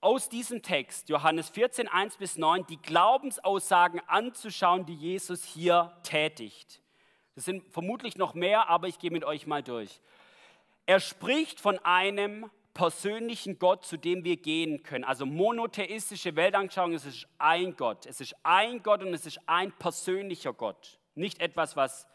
[0.00, 6.83] aus diesem Text, Johannes 14, 1 bis 9, die Glaubensaussagen anzuschauen, die Jesus hier tätigt.
[7.34, 10.00] Das sind vermutlich noch mehr, aber ich gehe mit euch mal durch.
[10.86, 15.04] Er spricht von einem persönlichen Gott, zu dem wir gehen können.
[15.04, 18.04] Also monotheistische Weltanschauung, es ist ein Gott.
[18.06, 20.98] Es ist ein Gott und es ist ein persönlicher Gott.
[21.14, 22.06] Nicht etwas, was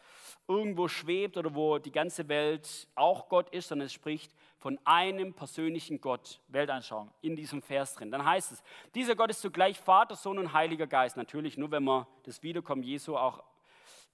[0.46, 5.32] irgendwo schwebt oder wo die ganze Welt auch Gott ist, sondern es spricht von einem
[5.32, 8.10] persönlichen Gott, Weltanschauung, in diesem Vers drin.
[8.10, 8.62] Dann heißt es,
[8.94, 11.16] dieser Gott ist zugleich Vater, Sohn und Heiliger Geist.
[11.16, 13.42] Natürlich nur, wenn man das Wiederkommen Jesu auch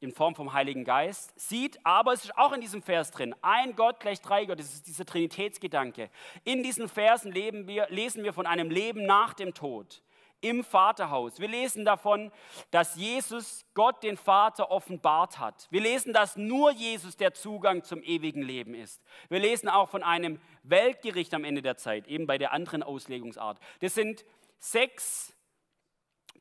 [0.00, 3.35] in Form vom Heiligen Geist sieht, aber es ist auch in diesem Vers drin.
[3.42, 6.11] Ein Gott gleich drei Gott, das ist dieser Trinitätsgedanke.
[6.44, 10.02] In diesen Versen wir, lesen wir von einem Leben nach dem Tod
[10.40, 11.40] im Vaterhaus.
[11.40, 12.30] Wir lesen davon,
[12.70, 15.66] dass Jesus Gott den Vater offenbart hat.
[15.70, 19.02] Wir lesen, dass nur Jesus der Zugang zum ewigen Leben ist.
[19.28, 23.59] Wir lesen auch von einem Weltgericht am Ende der Zeit, eben bei der anderen Auslegungsart.
[23.80, 24.24] Das sind
[24.59, 25.35] sechs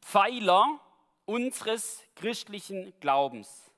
[0.02, 0.80] Pfeiler,
[1.26, 3.72] unseres christlichen Glaubens.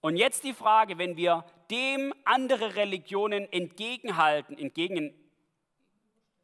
[0.00, 5.14] Und jetzt die Frage, wenn wir dem andere Religionen entgegenhalten, entgegen,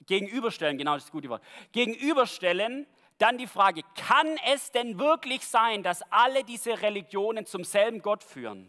[0.06, 2.86] gegenüberstellen, genau das ist das gute Wort, gegenüberstellen,
[3.18, 8.24] dann die Frage, kann es denn wirklich sein, dass alle diese Religionen zum selben Gott
[8.24, 8.68] führen?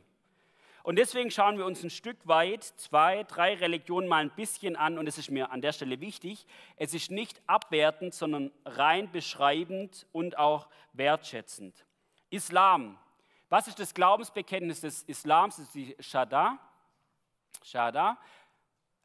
[0.84, 4.98] Und deswegen schauen wir uns ein Stück weit zwei, drei Religionen mal ein bisschen an.
[4.98, 10.06] Und es ist mir an der Stelle wichtig, es ist nicht abwertend, sondern rein beschreibend
[10.12, 11.86] und auch wertschätzend.
[12.30, 13.00] Islam.
[13.48, 15.56] Was ist das Glaubensbekenntnis des Islams?
[15.56, 16.60] Das ist die Shada.
[17.63, 18.17] Shada.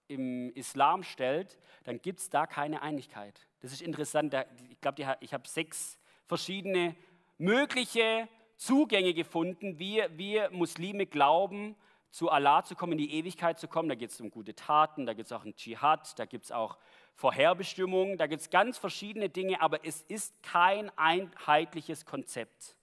[0.08, 3.48] im Islam stellt, dann gibt es da keine Einigkeit.
[3.62, 4.36] Das ist interessant,
[4.70, 6.96] ich glaube, ich habe sechs verschiedene
[7.40, 11.76] mögliche Zugänge gefunden, wie wir Muslime glauben,
[12.12, 13.90] zu Allah zu kommen, in die Ewigkeit zu kommen.
[13.90, 16.52] Da geht es um gute Taten, da gibt es auch einen Dschihad, da gibt es
[16.52, 16.78] auch
[17.16, 22.75] Vorherbestimmungen, da gibt es ganz verschiedene Dinge, aber es ist kein einheitliches Konzept.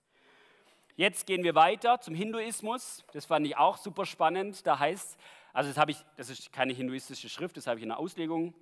[0.97, 3.03] Jetzt gehen wir weiter zum Hinduismus.
[3.15, 4.67] Das fand ich auch super spannend.
[4.67, 5.19] Da heißt,
[5.55, 8.55] also das habe ich, das ist keine hinduistische Schrift, das habe ich in der Auslegung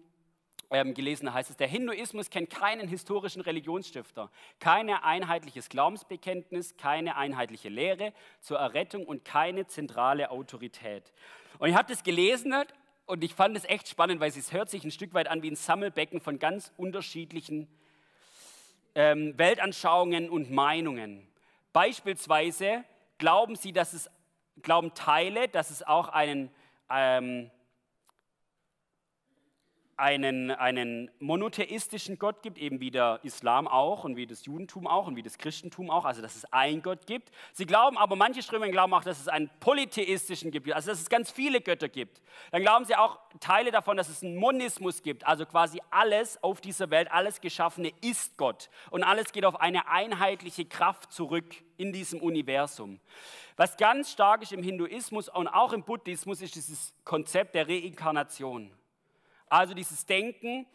[0.71, 7.17] ähm, gelesen, da heißt es, der Hinduismus kennt keinen historischen Religionsstifter, kein einheitliches Glaubensbekenntnis, keine
[7.17, 11.13] einheitliche Lehre zur Errettung und keine zentrale Autorität.
[11.59, 12.55] Und ich habe das gelesen
[13.07, 15.51] und ich fand es echt spannend, weil es hört sich ein Stück weit an wie
[15.51, 17.67] ein Sammelbecken von ganz unterschiedlichen
[18.95, 21.30] ähm, Weltanschauungen und Meinungen.
[21.73, 22.85] Beispielsweise
[23.19, 24.11] glauben sie, dass es,
[24.63, 26.51] glauben Teile, dass es auch einen
[26.91, 27.51] ähm,
[30.01, 35.07] einen, einen monotheistischen Gott gibt, eben wie der Islam auch und wie das Judentum auch
[35.07, 37.31] und wie das Christentum auch, also dass es einen Gott gibt.
[37.53, 41.11] Sie glauben aber, manche Strömungen glauben auch, dass es einen polytheistischen gibt, also dass es
[41.11, 42.23] ganz viele Götter gibt.
[42.51, 46.61] Dann glauben sie auch Teile davon, dass es einen Monismus gibt, also quasi alles auf
[46.61, 51.93] dieser Welt, alles Geschaffene ist Gott und alles geht auf eine einheitliche Kraft zurück in
[51.93, 53.01] diesem Universum.
[53.57, 58.73] Was ganz stark ist im Hinduismus und auch im Buddhismus ist dieses Konzept der Reinkarnation.
[59.51, 60.67] Also dieses Denken,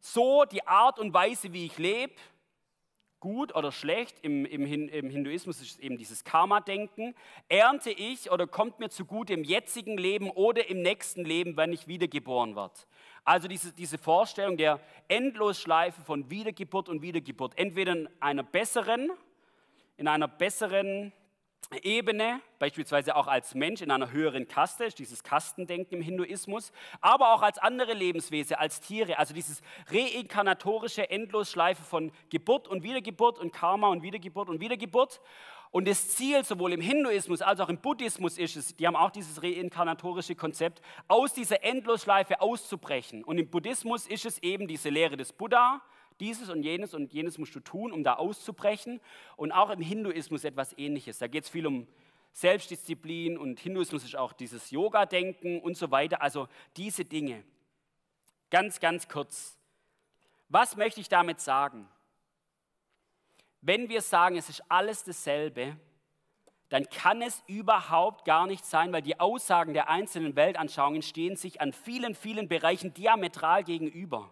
[0.00, 2.14] so die Art und Weise, wie ich lebe,
[3.20, 7.14] gut oder schlecht, im, im, im Hinduismus ist es eben dieses Karma-Denken,
[7.48, 11.86] ernte ich oder kommt mir zugute im jetzigen Leben oder im nächsten Leben, wenn ich
[11.86, 12.74] wiedergeboren werde.
[13.24, 19.10] Also diese, diese Vorstellung der Endlosschleife von Wiedergeburt und Wiedergeburt, entweder in einer besseren,
[19.96, 21.12] in einer besseren
[21.82, 27.42] Ebene, beispielsweise auch als Mensch in einer höheren Kaste, dieses Kastendenken im Hinduismus, aber auch
[27.42, 33.88] als andere Lebenswesen, als Tiere, also dieses reinkarnatorische Endlosschleife von Geburt und Wiedergeburt und Karma
[33.88, 35.20] und Wiedergeburt und Wiedergeburt.
[35.70, 39.10] Und das Ziel sowohl im Hinduismus als auch im Buddhismus ist es, die haben auch
[39.10, 43.24] dieses reinkarnatorische Konzept, aus dieser Endlosschleife auszubrechen.
[43.24, 45.82] Und im Buddhismus ist es eben diese Lehre des Buddha,
[46.20, 49.00] dieses und jenes und jenes musst du tun, um da auszubrechen.
[49.36, 51.18] Und auch im Hinduismus etwas Ähnliches.
[51.18, 51.86] Da geht es viel um
[52.32, 56.20] Selbstdisziplin und Hinduismus ist auch dieses Yoga-Denken und so weiter.
[56.20, 57.44] Also diese Dinge.
[58.50, 59.56] Ganz, ganz kurz.
[60.48, 61.88] Was möchte ich damit sagen?
[63.60, 65.76] Wenn wir sagen, es ist alles dasselbe,
[66.68, 71.60] dann kann es überhaupt gar nicht sein, weil die Aussagen der einzelnen Weltanschauungen stehen sich
[71.60, 74.30] an vielen, vielen Bereichen diametral gegenüber.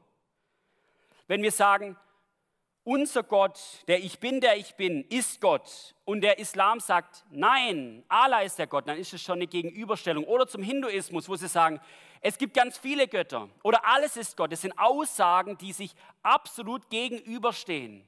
[1.26, 1.96] Wenn wir sagen,
[2.84, 8.04] unser Gott, der Ich bin, der ich bin, ist Gott und der Islam sagt, nein,
[8.08, 10.24] Allah ist der Gott, dann ist es schon eine Gegenüberstellung.
[10.24, 11.80] Oder zum Hinduismus, wo sie sagen,
[12.20, 14.52] es gibt ganz viele Götter oder alles ist Gott.
[14.52, 18.04] Das sind Aussagen, die sich absolut gegenüberstehen.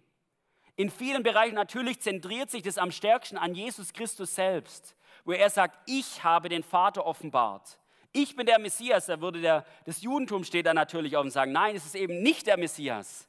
[0.77, 5.50] In vielen Bereichen natürlich zentriert sich das am stärksten an Jesus Christus selbst, wo er
[5.50, 7.79] sagt, ich habe den Vater offenbart.
[8.16, 9.07] Ich bin der Messias.
[9.07, 12.22] Da würde der, das Judentum steht da natürlich auf und sagen, nein, es ist eben
[12.22, 13.29] nicht der Messias.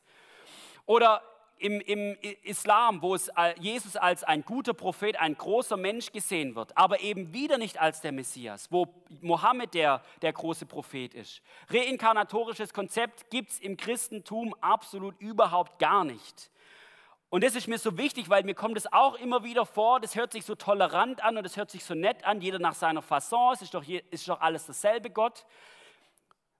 [0.85, 1.23] Oder
[1.57, 6.77] im, im Islam, wo es Jesus als ein guter Prophet, ein großer Mensch gesehen wird,
[6.77, 8.87] aber eben wieder nicht als der Messias, wo
[9.21, 11.41] Mohammed der, der große Prophet ist.
[11.69, 16.51] Reinkarnatorisches Konzept gibt es im Christentum absolut überhaupt gar nicht.
[17.29, 20.15] Und das ist mir so wichtig, weil mir kommt es auch immer wieder vor, das
[20.15, 23.01] hört sich so tolerant an und das hört sich so nett an, jeder nach seiner
[23.01, 25.45] Fasson, es ist doch, ist doch alles dasselbe Gott.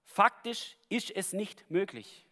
[0.04, 2.26] Faktisch ist es nicht möglich.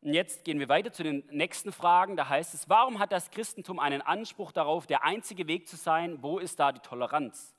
[0.00, 2.16] Und jetzt gehen wir weiter zu den nächsten Fragen.
[2.16, 6.22] Da heißt es, warum hat das Christentum einen Anspruch darauf, der einzige Weg zu sein?
[6.22, 7.54] Wo ist da die Toleranz?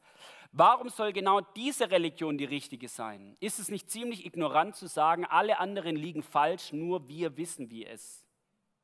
[0.52, 3.38] Warum soll genau diese Religion die richtige sein?
[3.40, 7.86] Ist es nicht ziemlich ignorant zu sagen, alle anderen liegen falsch, nur wir wissen wie
[7.86, 8.26] es?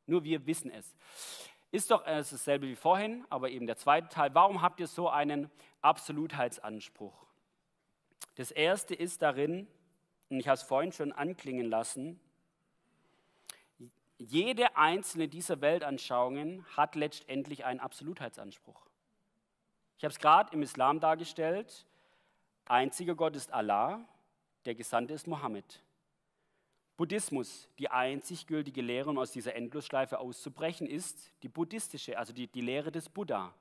[0.06, 0.96] Nur wir wissen es.
[1.72, 4.34] Ist doch äh, dasselbe wie vorhin, aber eben der zweite Teil.
[4.36, 5.50] Warum habt ihr so einen
[5.82, 7.26] Absolutheitsanspruch?
[8.36, 9.68] Das erste ist darin,
[10.30, 12.20] und ich habe es vorhin schon anklingen lassen,
[14.18, 18.86] jede einzelne dieser Weltanschauungen hat letztendlich einen Absolutheitsanspruch.
[19.98, 21.86] Ich habe es gerade im Islam dargestellt.
[22.66, 24.04] Einziger Gott ist Allah,
[24.66, 25.82] der Gesandte ist Mohammed.
[26.98, 32.48] Buddhismus, die einzig gültige Lehre, um aus dieser Endlosschleife auszubrechen, ist die buddhistische, also die,
[32.48, 33.54] die Lehre des Buddha.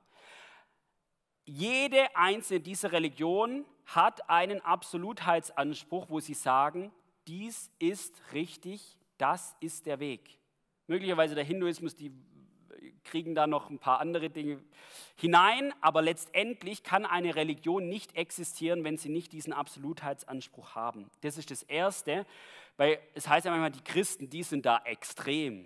[1.45, 6.91] Jede einzelne dieser Religionen hat einen Absolutheitsanspruch, wo sie sagen,
[7.27, 10.39] dies ist richtig, das ist der Weg.
[10.87, 12.11] Möglicherweise der Hinduismus, die
[13.03, 14.63] kriegen da noch ein paar andere Dinge
[15.15, 21.09] hinein, aber letztendlich kann eine Religion nicht existieren, wenn sie nicht diesen Absolutheitsanspruch haben.
[21.21, 22.25] Das ist das Erste,
[22.77, 25.65] weil es heißt ja manchmal, die Christen, die sind da extrem.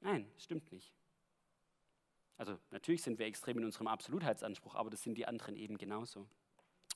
[0.00, 0.92] Nein, stimmt nicht.
[2.38, 6.26] Also natürlich sind wir extrem in unserem Absolutheitsanspruch, aber das sind die anderen eben genauso.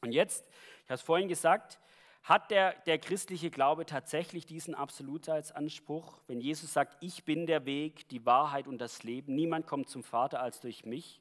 [0.03, 0.47] Und jetzt,
[0.85, 1.81] ich habe es vorhin gesagt,
[2.23, 8.09] hat der, der christliche Glaube tatsächlich diesen Absolutheitsanspruch, wenn Jesus sagt, ich bin der Weg,
[8.09, 11.21] die Wahrheit und das Leben, niemand kommt zum Vater als durch mich,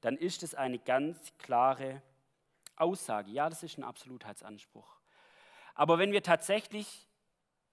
[0.00, 2.02] dann ist es eine ganz klare
[2.76, 3.30] Aussage.
[3.30, 4.98] Ja, das ist ein Absolutheitsanspruch.
[5.74, 7.06] Aber wenn wir tatsächlich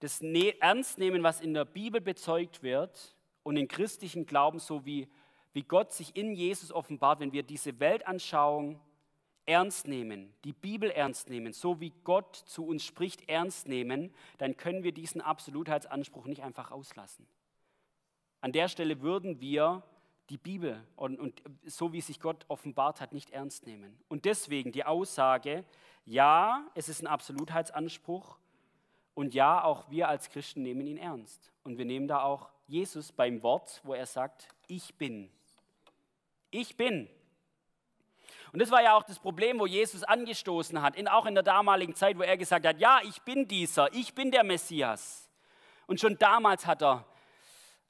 [0.00, 4.84] das ne-, ernst nehmen, was in der Bibel bezeugt wird und den christlichen Glauben, so
[4.84, 5.08] wie,
[5.52, 8.80] wie Gott sich in Jesus offenbart, wenn wir diese Weltanschauung
[9.46, 14.56] ernst nehmen, die Bibel ernst nehmen, so wie Gott zu uns spricht, ernst nehmen, dann
[14.56, 17.26] können wir diesen Absolutheitsanspruch nicht einfach auslassen.
[18.40, 19.82] An der Stelle würden wir
[20.28, 23.96] die Bibel und, und so wie sich Gott offenbart hat, nicht ernst nehmen.
[24.08, 25.64] Und deswegen die Aussage,
[26.04, 28.38] ja, es ist ein Absolutheitsanspruch
[29.14, 31.52] und ja, auch wir als Christen nehmen ihn ernst.
[31.62, 35.30] Und wir nehmen da auch Jesus beim Wort, wo er sagt, ich bin.
[36.50, 37.08] Ich bin.
[38.56, 41.42] Und das war ja auch das Problem, wo Jesus angestoßen hat, in, auch in der
[41.42, 45.28] damaligen Zeit, wo er gesagt hat, ja, ich bin dieser, ich bin der Messias.
[45.86, 47.04] Und schon damals hat er,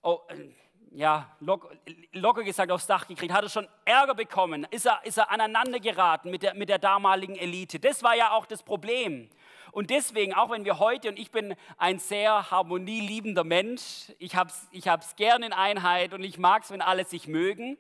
[0.03, 0.49] oh, äh,
[0.91, 1.69] ja, locker,
[2.11, 5.79] locker gesagt aufs Dach gekriegt, hat er schon Ärger bekommen, ist er, ist er aneinander
[5.79, 7.79] geraten mit der, mit der damaligen Elite.
[7.79, 9.31] Das war ja auch das Problem.
[9.71, 14.51] Und deswegen, auch wenn wir heute, und ich bin ein sehr harmonieliebender Mensch, ich habe
[14.51, 17.79] es ich hab's gern in Einheit und ich mag es, wenn alle sich mögen,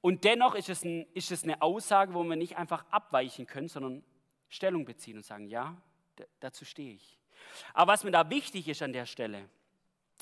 [0.00, 3.68] und dennoch ist es, ein, ist es eine Aussage, wo wir nicht einfach abweichen können,
[3.68, 4.04] sondern
[4.48, 5.76] Stellung beziehen und sagen, ja,
[6.40, 7.18] dazu stehe ich.
[7.74, 9.48] Aber was mir da wichtig ist an der Stelle,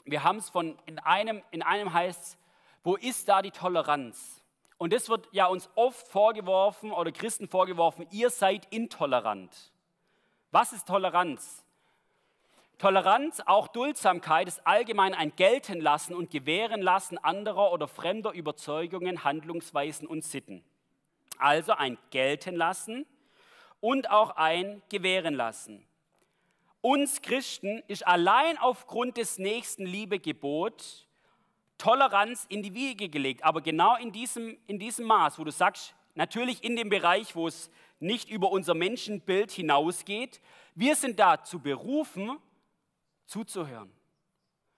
[0.05, 2.39] wir haben es von, in einem, in einem heißt
[2.87, 4.45] wo ist da die Toleranz?
[4.79, 9.73] Und das wird ja uns oft vorgeworfen oder Christen vorgeworfen, ihr seid intolerant.
[10.53, 11.65] Was ist Toleranz?
[12.79, 20.25] Toleranz, auch Duldsamkeit, ist allgemein ein Geltenlassen und Gewährenlassen anderer oder fremder Überzeugungen, Handlungsweisen und
[20.25, 20.63] Sitten.
[21.39, 23.07] Also ein Geltenlassen
[23.81, 25.87] und auch ein Gewährenlassen.
[26.83, 31.07] Uns Christen ist allein aufgrund des nächsten Liebegebot
[31.79, 35.95] Toleranz in die Wiege gelegt, aber genau in diesem, in diesem Maß, wo du sagst,
[36.15, 37.71] natürlich in dem Bereich, wo es
[38.01, 40.41] nicht über unser Menschenbild hinausgeht.
[40.75, 42.39] Wir sind dazu berufen,
[43.27, 43.93] zuzuhören,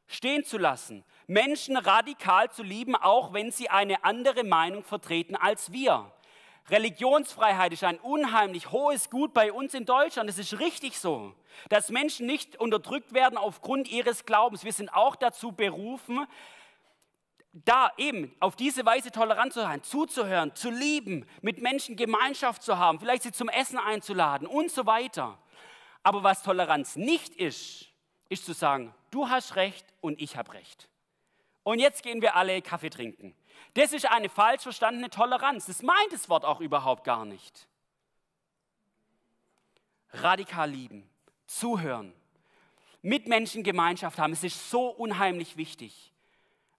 [0.06, 5.72] stehen zu lassen, Menschen radikal zu lieben, auch wenn sie eine andere Meinung vertreten als
[5.72, 6.10] wir.
[6.70, 10.28] Religionsfreiheit ist ein unheimlich hohes Gut bei uns in Deutschland.
[10.28, 11.34] Es ist richtig so,
[11.68, 14.64] dass Menschen nicht unterdrückt werden aufgrund ihres Glaubens.
[14.64, 16.26] Wir sind auch dazu berufen,
[17.52, 22.78] da eben auf diese Weise tolerant zu sein, zuzuhören, zu lieben, mit Menschen Gemeinschaft zu
[22.78, 25.38] haben, vielleicht sie zum Essen einzuladen und so weiter.
[26.02, 27.87] Aber was Toleranz nicht ist,
[28.28, 30.88] ist zu sagen, du hast recht und ich habe recht.
[31.62, 33.34] Und jetzt gehen wir alle Kaffee trinken.
[33.74, 35.66] Das ist eine falsch verstandene Toleranz.
[35.66, 37.68] Das meint das Wort auch überhaupt gar nicht.
[40.12, 41.08] Radikal lieben,
[41.46, 42.14] zuhören,
[43.02, 46.12] mit Menschen Gemeinschaft haben, es ist so unheimlich wichtig.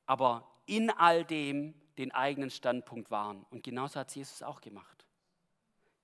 [0.06, 3.46] Aber in all dem den eigenen Standpunkt wahren.
[3.52, 5.06] Und genauso hat es Jesus auch gemacht.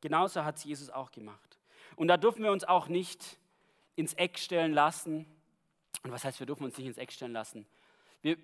[0.02, 1.58] Genauso hat es Jesus auch gemacht.
[1.96, 3.40] Und da dürfen wir uns auch nicht
[3.96, 5.26] ins Eck stellen lassen.
[6.06, 7.66] Und was heißt, wir dürfen uns nicht ins Eck stellen lassen?
[8.22, 8.38] Wir,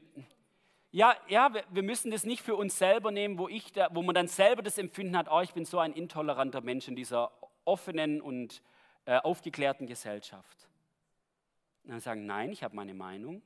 [0.92, 4.16] ja, ja, wir müssen das nicht für uns selber nehmen, wo, ich da, wo man
[4.16, 7.32] dann selber das Empfinden hat, oh, ich bin so ein intoleranter Mensch in dieser
[7.64, 8.64] offenen und
[9.06, 10.68] äh, aufgeklärten Gesellschaft.
[11.84, 13.44] Und dann sagen, nein, ich habe meine Meinung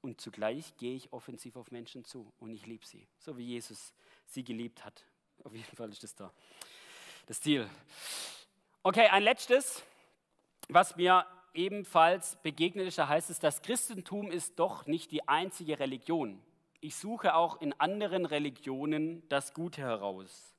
[0.00, 3.92] und zugleich gehe ich offensiv auf Menschen zu und ich liebe sie, so wie Jesus
[4.24, 5.04] sie geliebt hat.
[5.44, 6.32] Auf jeden Fall ist das da
[7.26, 7.68] das Ziel.
[8.82, 9.82] Okay, ein letztes,
[10.70, 15.78] was mir ebenfalls begegnet ist, da heißt es, das Christentum ist doch nicht die einzige
[15.78, 16.42] Religion.
[16.80, 20.54] Ich suche auch in anderen Religionen das Gute heraus.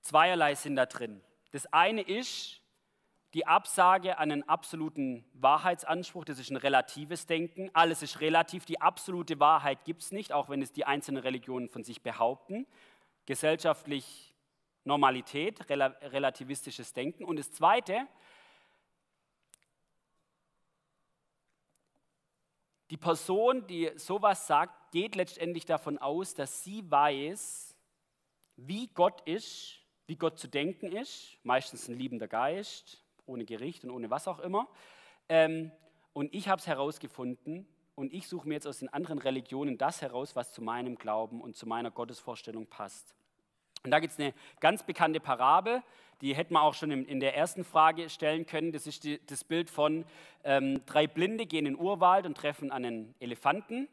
[0.00, 1.20] Zweierlei sind da drin.
[1.52, 2.60] Das eine ist
[3.34, 7.70] die Absage an einen absoluten Wahrheitsanspruch, das ist ein relatives Denken.
[7.74, 11.68] Alles ist relativ, die absolute Wahrheit gibt es nicht, auch wenn es die einzelnen Religionen
[11.68, 12.66] von sich behaupten.
[13.26, 14.34] Gesellschaftlich
[14.84, 17.24] Normalität, relativistisches Denken.
[17.24, 18.08] Und das Zweite,
[22.90, 27.76] Die Person, die sowas sagt, geht letztendlich davon aus, dass sie weiß,
[28.56, 33.90] wie Gott ist, wie Gott zu denken ist, meistens ein liebender Geist, ohne Gericht und
[33.90, 34.68] ohne was auch immer.
[35.28, 35.70] Ähm,
[36.14, 40.00] und ich habe es herausgefunden und ich suche mir jetzt aus den anderen Religionen das
[40.00, 43.14] heraus, was zu meinem Glauben und zu meiner Gottesvorstellung passt.
[43.88, 45.82] Und da gibt es eine ganz bekannte Parabel,
[46.20, 48.70] die hätten wir auch schon in, der ersten Frage stellen können.
[48.70, 50.04] Das ist die, das Bild von
[50.44, 53.88] ähm, drei Blinde gehen in den Urwald und treffen einen Elefanten.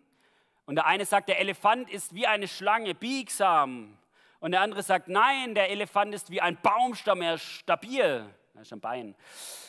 [0.66, 3.98] Und der eine sagt, der Elefant ist wie eine Schlange, biegsam.
[4.42, 8.26] Und der andere sagt, nein, der Elefant ist wie ein Baumstamm, er ist stabil.
[8.54, 9.16] Er ist am Bein.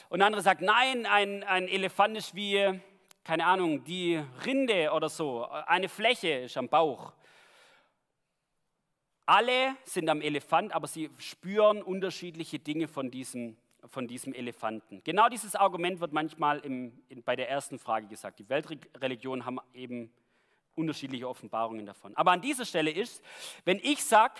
[0.08, 2.80] Und der andere sagt, nein, ein, ein Elefant ist wie,
[3.22, 5.44] keine Ahnung, die Rinde oder so.
[5.44, 7.12] Eine Fläche ist am Bauch.
[9.26, 15.02] Alle sind am Elefant, aber sie spüren unterschiedliche Dinge von diesem, von diesem Elefanten.
[15.02, 18.38] Genau dieses Argument wird manchmal im, in, bei der ersten Frage gesagt.
[18.38, 20.12] Die Weltreligionen haben eben
[20.76, 22.16] unterschiedliche Offenbarungen davon.
[22.16, 23.20] Aber an dieser Stelle ist,
[23.64, 24.34] wenn ich sage,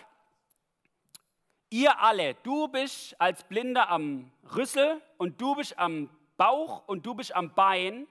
[1.68, 7.14] ihr alle, du bist als Blinder am Rüssel und du bist am Bauch und du
[7.14, 8.07] bist am Bein,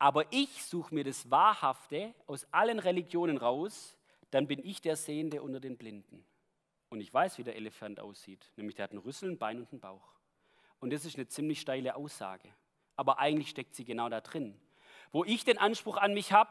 [0.00, 3.96] aber ich suche mir das Wahrhafte aus allen Religionen raus,
[4.32, 6.24] dann bin ich der Sehende unter den Blinden.
[6.88, 8.50] Und ich weiß, wie der Elefant aussieht.
[8.56, 10.08] Nämlich der hat einen Rüssel, ein Bein und einen Bauch.
[10.80, 12.48] Und das ist eine ziemlich steile Aussage.
[12.96, 14.58] Aber eigentlich steckt sie genau da drin.
[15.12, 16.50] Wo ich den Anspruch an mich habe,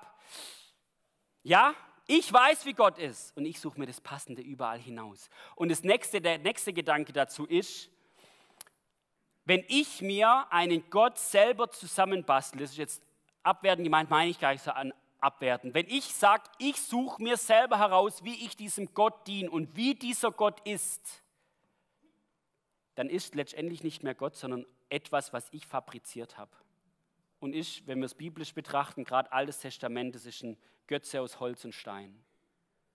[1.44, 1.74] ja,
[2.06, 3.36] ich weiß, wie Gott ist.
[3.36, 5.30] Und ich suche mir das Passende überall hinaus.
[5.56, 7.90] Und das nächste, der nächste Gedanke dazu ist,
[9.46, 13.04] wenn ich mir einen Gott selber zusammenbastle, das ist jetzt
[13.42, 15.74] abwertend gemeint, meine ich gar nicht so an abwerten.
[15.74, 19.96] Wenn ich sage, ich suche mir selber heraus, wie ich diesem Gott diene und wie
[19.96, 21.24] dieser Gott ist,
[22.96, 26.52] dann ist letztendlich nicht mehr Gott, sondern etwas, was ich fabriziert habe.
[27.40, 30.58] Und ist, wenn wir es biblisch betrachten, gerade Altes Testament, es ist ein
[30.88, 32.24] Götze aus Holz und Stein.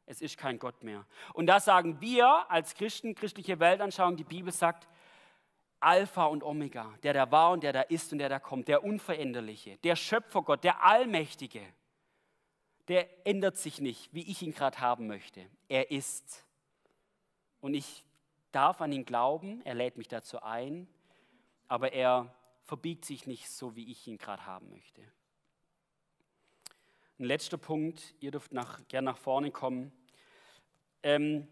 [0.04, 1.04] Es ist kein Gott mehr.
[1.32, 4.86] Und da sagen wir als Christen, christliche Weltanschauung, die Bibel sagt,
[5.80, 8.84] Alpha und Omega, der da war und der da ist und der da kommt, der
[8.84, 11.62] Unveränderliche, der Schöpfergott, der Allmächtige
[12.89, 15.45] der ändert sich nicht, wie ich ihn gerade haben möchte.
[15.68, 16.45] Er ist.
[17.61, 18.05] Und ich
[18.53, 20.89] darf an ihn glauben, er lädt mich dazu ein,
[21.68, 22.34] aber er
[22.64, 25.03] verbiegt sich nicht so, wie ich ihn gerade haben möchte.
[27.18, 29.91] Ein letzter Punkt, ihr dürft nach, gern nach vorne kommen.
[31.03, 31.49] Ähm,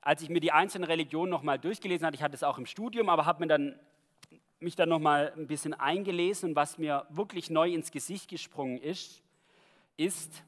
[0.00, 3.08] als ich mir die einzelnen Religionen nochmal durchgelesen hatte, ich hatte es auch im Studium,
[3.08, 3.78] aber habe dann,
[4.60, 9.22] mich dann nochmal ein bisschen eingelesen und was mir wirklich neu ins Gesicht gesprungen ist,
[9.96, 10.44] ist,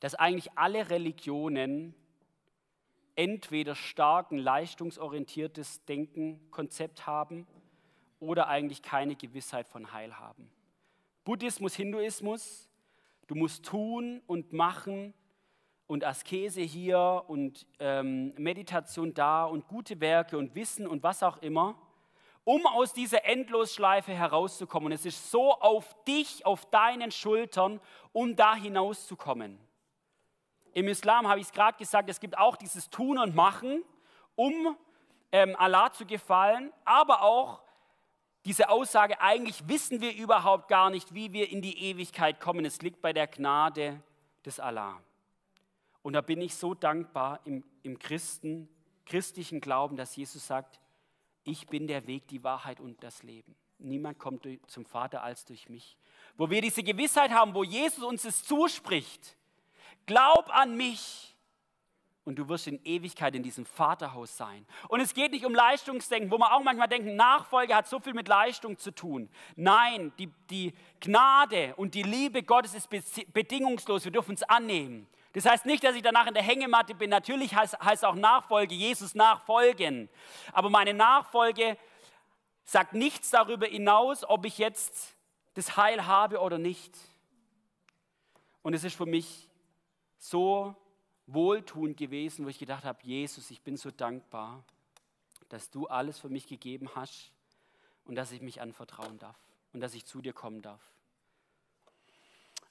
[0.00, 1.94] dass eigentlich alle Religionen
[3.16, 7.46] entweder stark ein leistungsorientiertes Denken, Konzept haben
[8.18, 10.50] oder eigentlich keine Gewissheit von Heil haben.
[11.24, 12.70] Buddhismus, Hinduismus,
[13.26, 15.12] du musst tun und machen
[15.86, 21.38] und Askese hier und ähm, Meditation da und gute Werke und Wissen und was auch
[21.42, 21.76] immer,
[22.44, 24.86] um aus dieser Endlosschleife herauszukommen.
[24.86, 27.80] Und es ist so auf dich, auf deinen Schultern,
[28.12, 29.58] um da hinauszukommen.
[30.72, 33.82] Im Islam habe ich es gerade gesagt, es gibt auch dieses Tun und Machen,
[34.36, 34.76] um
[35.32, 37.62] ähm, Allah zu gefallen, aber auch
[38.44, 42.64] diese Aussage, eigentlich wissen wir überhaupt gar nicht, wie wir in die Ewigkeit kommen.
[42.64, 44.02] Es liegt bei der Gnade
[44.44, 45.00] des Allah.
[46.02, 48.68] Und da bin ich so dankbar im, im Christen,
[49.04, 50.80] christlichen Glauben, dass Jesus sagt,
[51.44, 53.54] ich bin der Weg, die Wahrheit und das Leben.
[53.78, 55.96] Niemand kommt zum Vater als durch mich.
[56.36, 59.36] Wo wir diese Gewissheit haben, wo Jesus uns es zuspricht.
[60.10, 61.36] Glaub an mich
[62.24, 64.66] und du wirst in Ewigkeit in diesem Vaterhaus sein.
[64.88, 68.12] Und es geht nicht um Leistungsdenken, wo man auch manchmal denkt, Nachfolge hat so viel
[68.12, 69.30] mit Leistung zu tun.
[69.54, 72.90] Nein, die, die Gnade und die Liebe Gottes ist
[73.32, 74.04] bedingungslos.
[74.04, 75.06] Wir dürfen es annehmen.
[75.32, 77.08] Das heißt nicht, dass ich danach in der Hängematte bin.
[77.08, 80.08] Natürlich heißt, heißt auch Nachfolge, Jesus nachfolgen.
[80.52, 81.78] Aber meine Nachfolge
[82.64, 85.14] sagt nichts darüber hinaus, ob ich jetzt
[85.54, 86.98] das Heil habe oder nicht.
[88.62, 89.49] Und es ist für mich
[90.20, 90.76] so
[91.26, 94.62] wohltuend gewesen, wo ich gedacht habe, Jesus, ich bin so dankbar,
[95.48, 97.32] dass du alles für mich gegeben hast
[98.04, 99.36] und dass ich mich anvertrauen darf
[99.72, 100.92] und dass ich zu dir kommen darf.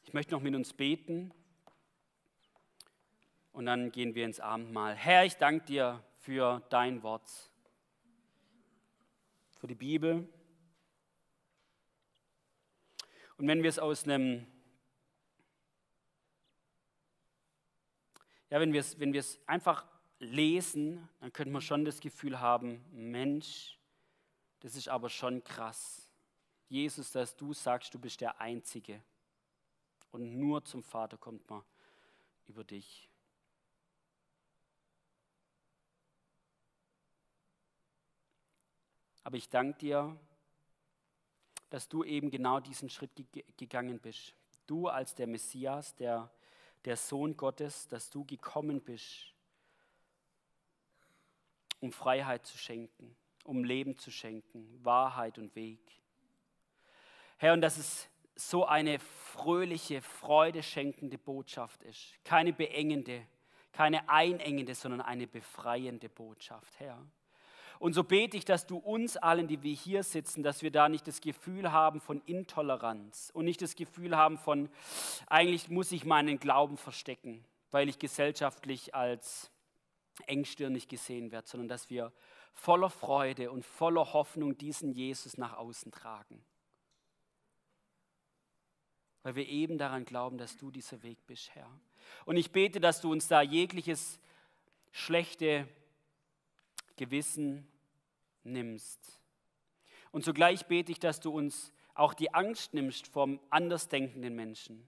[0.03, 1.33] Ich möchte noch mit uns beten
[3.51, 4.95] und dann gehen wir ins Abendmahl.
[4.95, 7.29] Herr, ich danke dir für dein Wort,
[9.57, 10.29] für die Bibel.
[13.37, 14.45] Und wenn wir es aus einem
[18.49, 19.85] Ja, wenn wir es wenn einfach
[20.19, 23.77] lesen, dann könnte man schon das Gefühl haben, Mensch,
[24.59, 26.09] das ist aber schon krass.
[26.67, 29.01] Jesus, dass du sagst, du bist der Einzige.
[30.11, 31.63] Und nur zum Vater kommt man
[32.47, 33.07] über dich.
[39.23, 40.17] Aber ich danke dir,
[41.69, 43.11] dass du eben genau diesen Schritt
[43.57, 44.33] gegangen bist.
[44.65, 46.31] Du als der Messias, der
[46.85, 49.33] der Sohn Gottes, dass du gekommen bist,
[51.79, 55.79] um Freiheit zu schenken, um Leben zu schenken, Wahrheit und Weg.
[57.37, 62.13] Herr, und dass es so eine fröhliche, freudeschenkende Botschaft ist.
[62.23, 63.25] Keine beengende,
[63.71, 67.05] keine einengende, sondern eine befreiende Botschaft, Herr.
[67.79, 70.89] Und so bete ich, dass du uns allen, die wir hier sitzen, dass wir da
[70.89, 74.69] nicht das Gefühl haben von Intoleranz und nicht das Gefühl haben von,
[75.27, 79.49] eigentlich muss ich meinen Glauben verstecken, weil ich gesellschaftlich als
[80.27, 82.11] engstirnig gesehen werde, sondern dass wir
[82.53, 86.43] voller Freude und voller Hoffnung diesen Jesus nach außen tragen.
[89.23, 91.69] Weil wir eben daran glauben, dass du dieser Weg bist, Herr.
[92.25, 94.19] Und ich bete, dass du uns da jegliches
[94.91, 95.65] schlechte
[96.99, 97.65] Gewissen
[98.43, 99.21] nimmst.
[100.11, 104.87] Und zugleich bete ich, dass du uns auch die Angst nimmst vom andersdenkenden Menschen.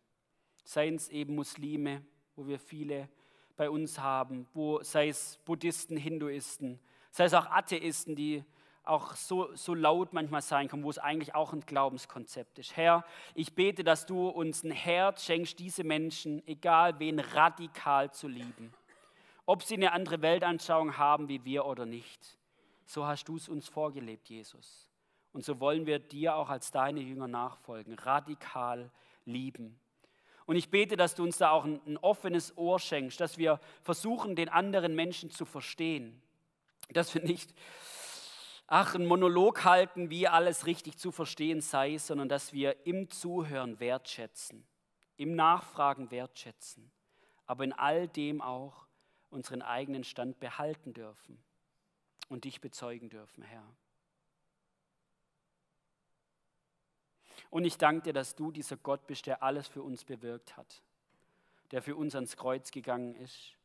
[0.65, 2.05] Seien es eben Muslime,
[2.35, 3.07] wo wir viele
[3.55, 6.79] bei uns haben, wo, sei es Buddhisten, Hinduisten,
[7.11, 8.43] sei es auch Atheisten, die
[8.83, 12.75] auch so, so laut manchmal sein können, wo es eigentlich auch ein Glaubenskonzept ist.
[12.75, 13.05] Herr,
[13.35, 18.73] ich bete, dass du uns ein Herz schenkst, diese Menschen, egal wen, radikal zu lieben
[19.45, 22.37] ob sie eine andere Weltanschauung haben wie wir oder nicht.
[22.85, 24.89] So hast du es uns vorgelebt, Jesus.
[25.33, 28.91] Und so wollen wir dir auch als deine Jünger nachfolgen, radikal
[29.25, 29.79] lieben.
[30.45, 33.59] Und ich bete, dass du uns da auch ein, ein offenes Ohr schenkst, dass wir
[33.83, 36.21] versuchen, den anderen Menschen zu verstehen.
[36.89, 37.53] Dass wir nicht,
[38.67, 43.79] ach, einen Monolog halten, wie alles richtig zu verstehen sei, sondern dass wir im Zuhören
[43.79, 44.67] wertschätzen,
[45.15, 46.91] im Nachfragen wertschätzen,
[47.45, 48.87] aber in all dem auch
[49.31, 51.41] unseren eigenen Stand behalten dürfen
[52.29, 53.65] und dich bezeugen dürfen, Herr.
[57.49, 60.81] Und ich danke dir, dass du dieser Gott bist, der alles für uns bewirkt hat,
[61.71, 63.55] der für uns ans Kreuz gegangen ist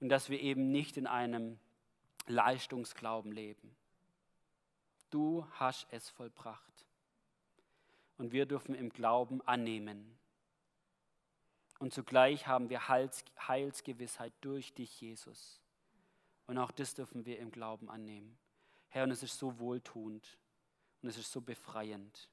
[0.00, 1.58] und dass wir eben nicht in einem
[2.26, 3.74] Leistungsglauben leben.
[5.10, 6.86] Du hast es vollbracht.
[8.18, 10.18] Und wir dürfen im Glauben annehmen,
[11.82, 15.60] und zugleich haben wir Heils, Heilsgewissheit durch dich, Jesus.
[16.46, 18.38] Und auch das dürfen wir im Glauben annehmen.
[18.86, 20.38] Herr, und es ist so wohltuend
[21.02, 22.28] und es ist so befreiend.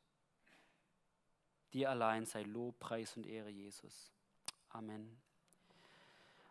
[1.74, 4.12] Dir allein sei Lob, Preis und Ehre, Jesus.
[4.70, 5.20] Amen.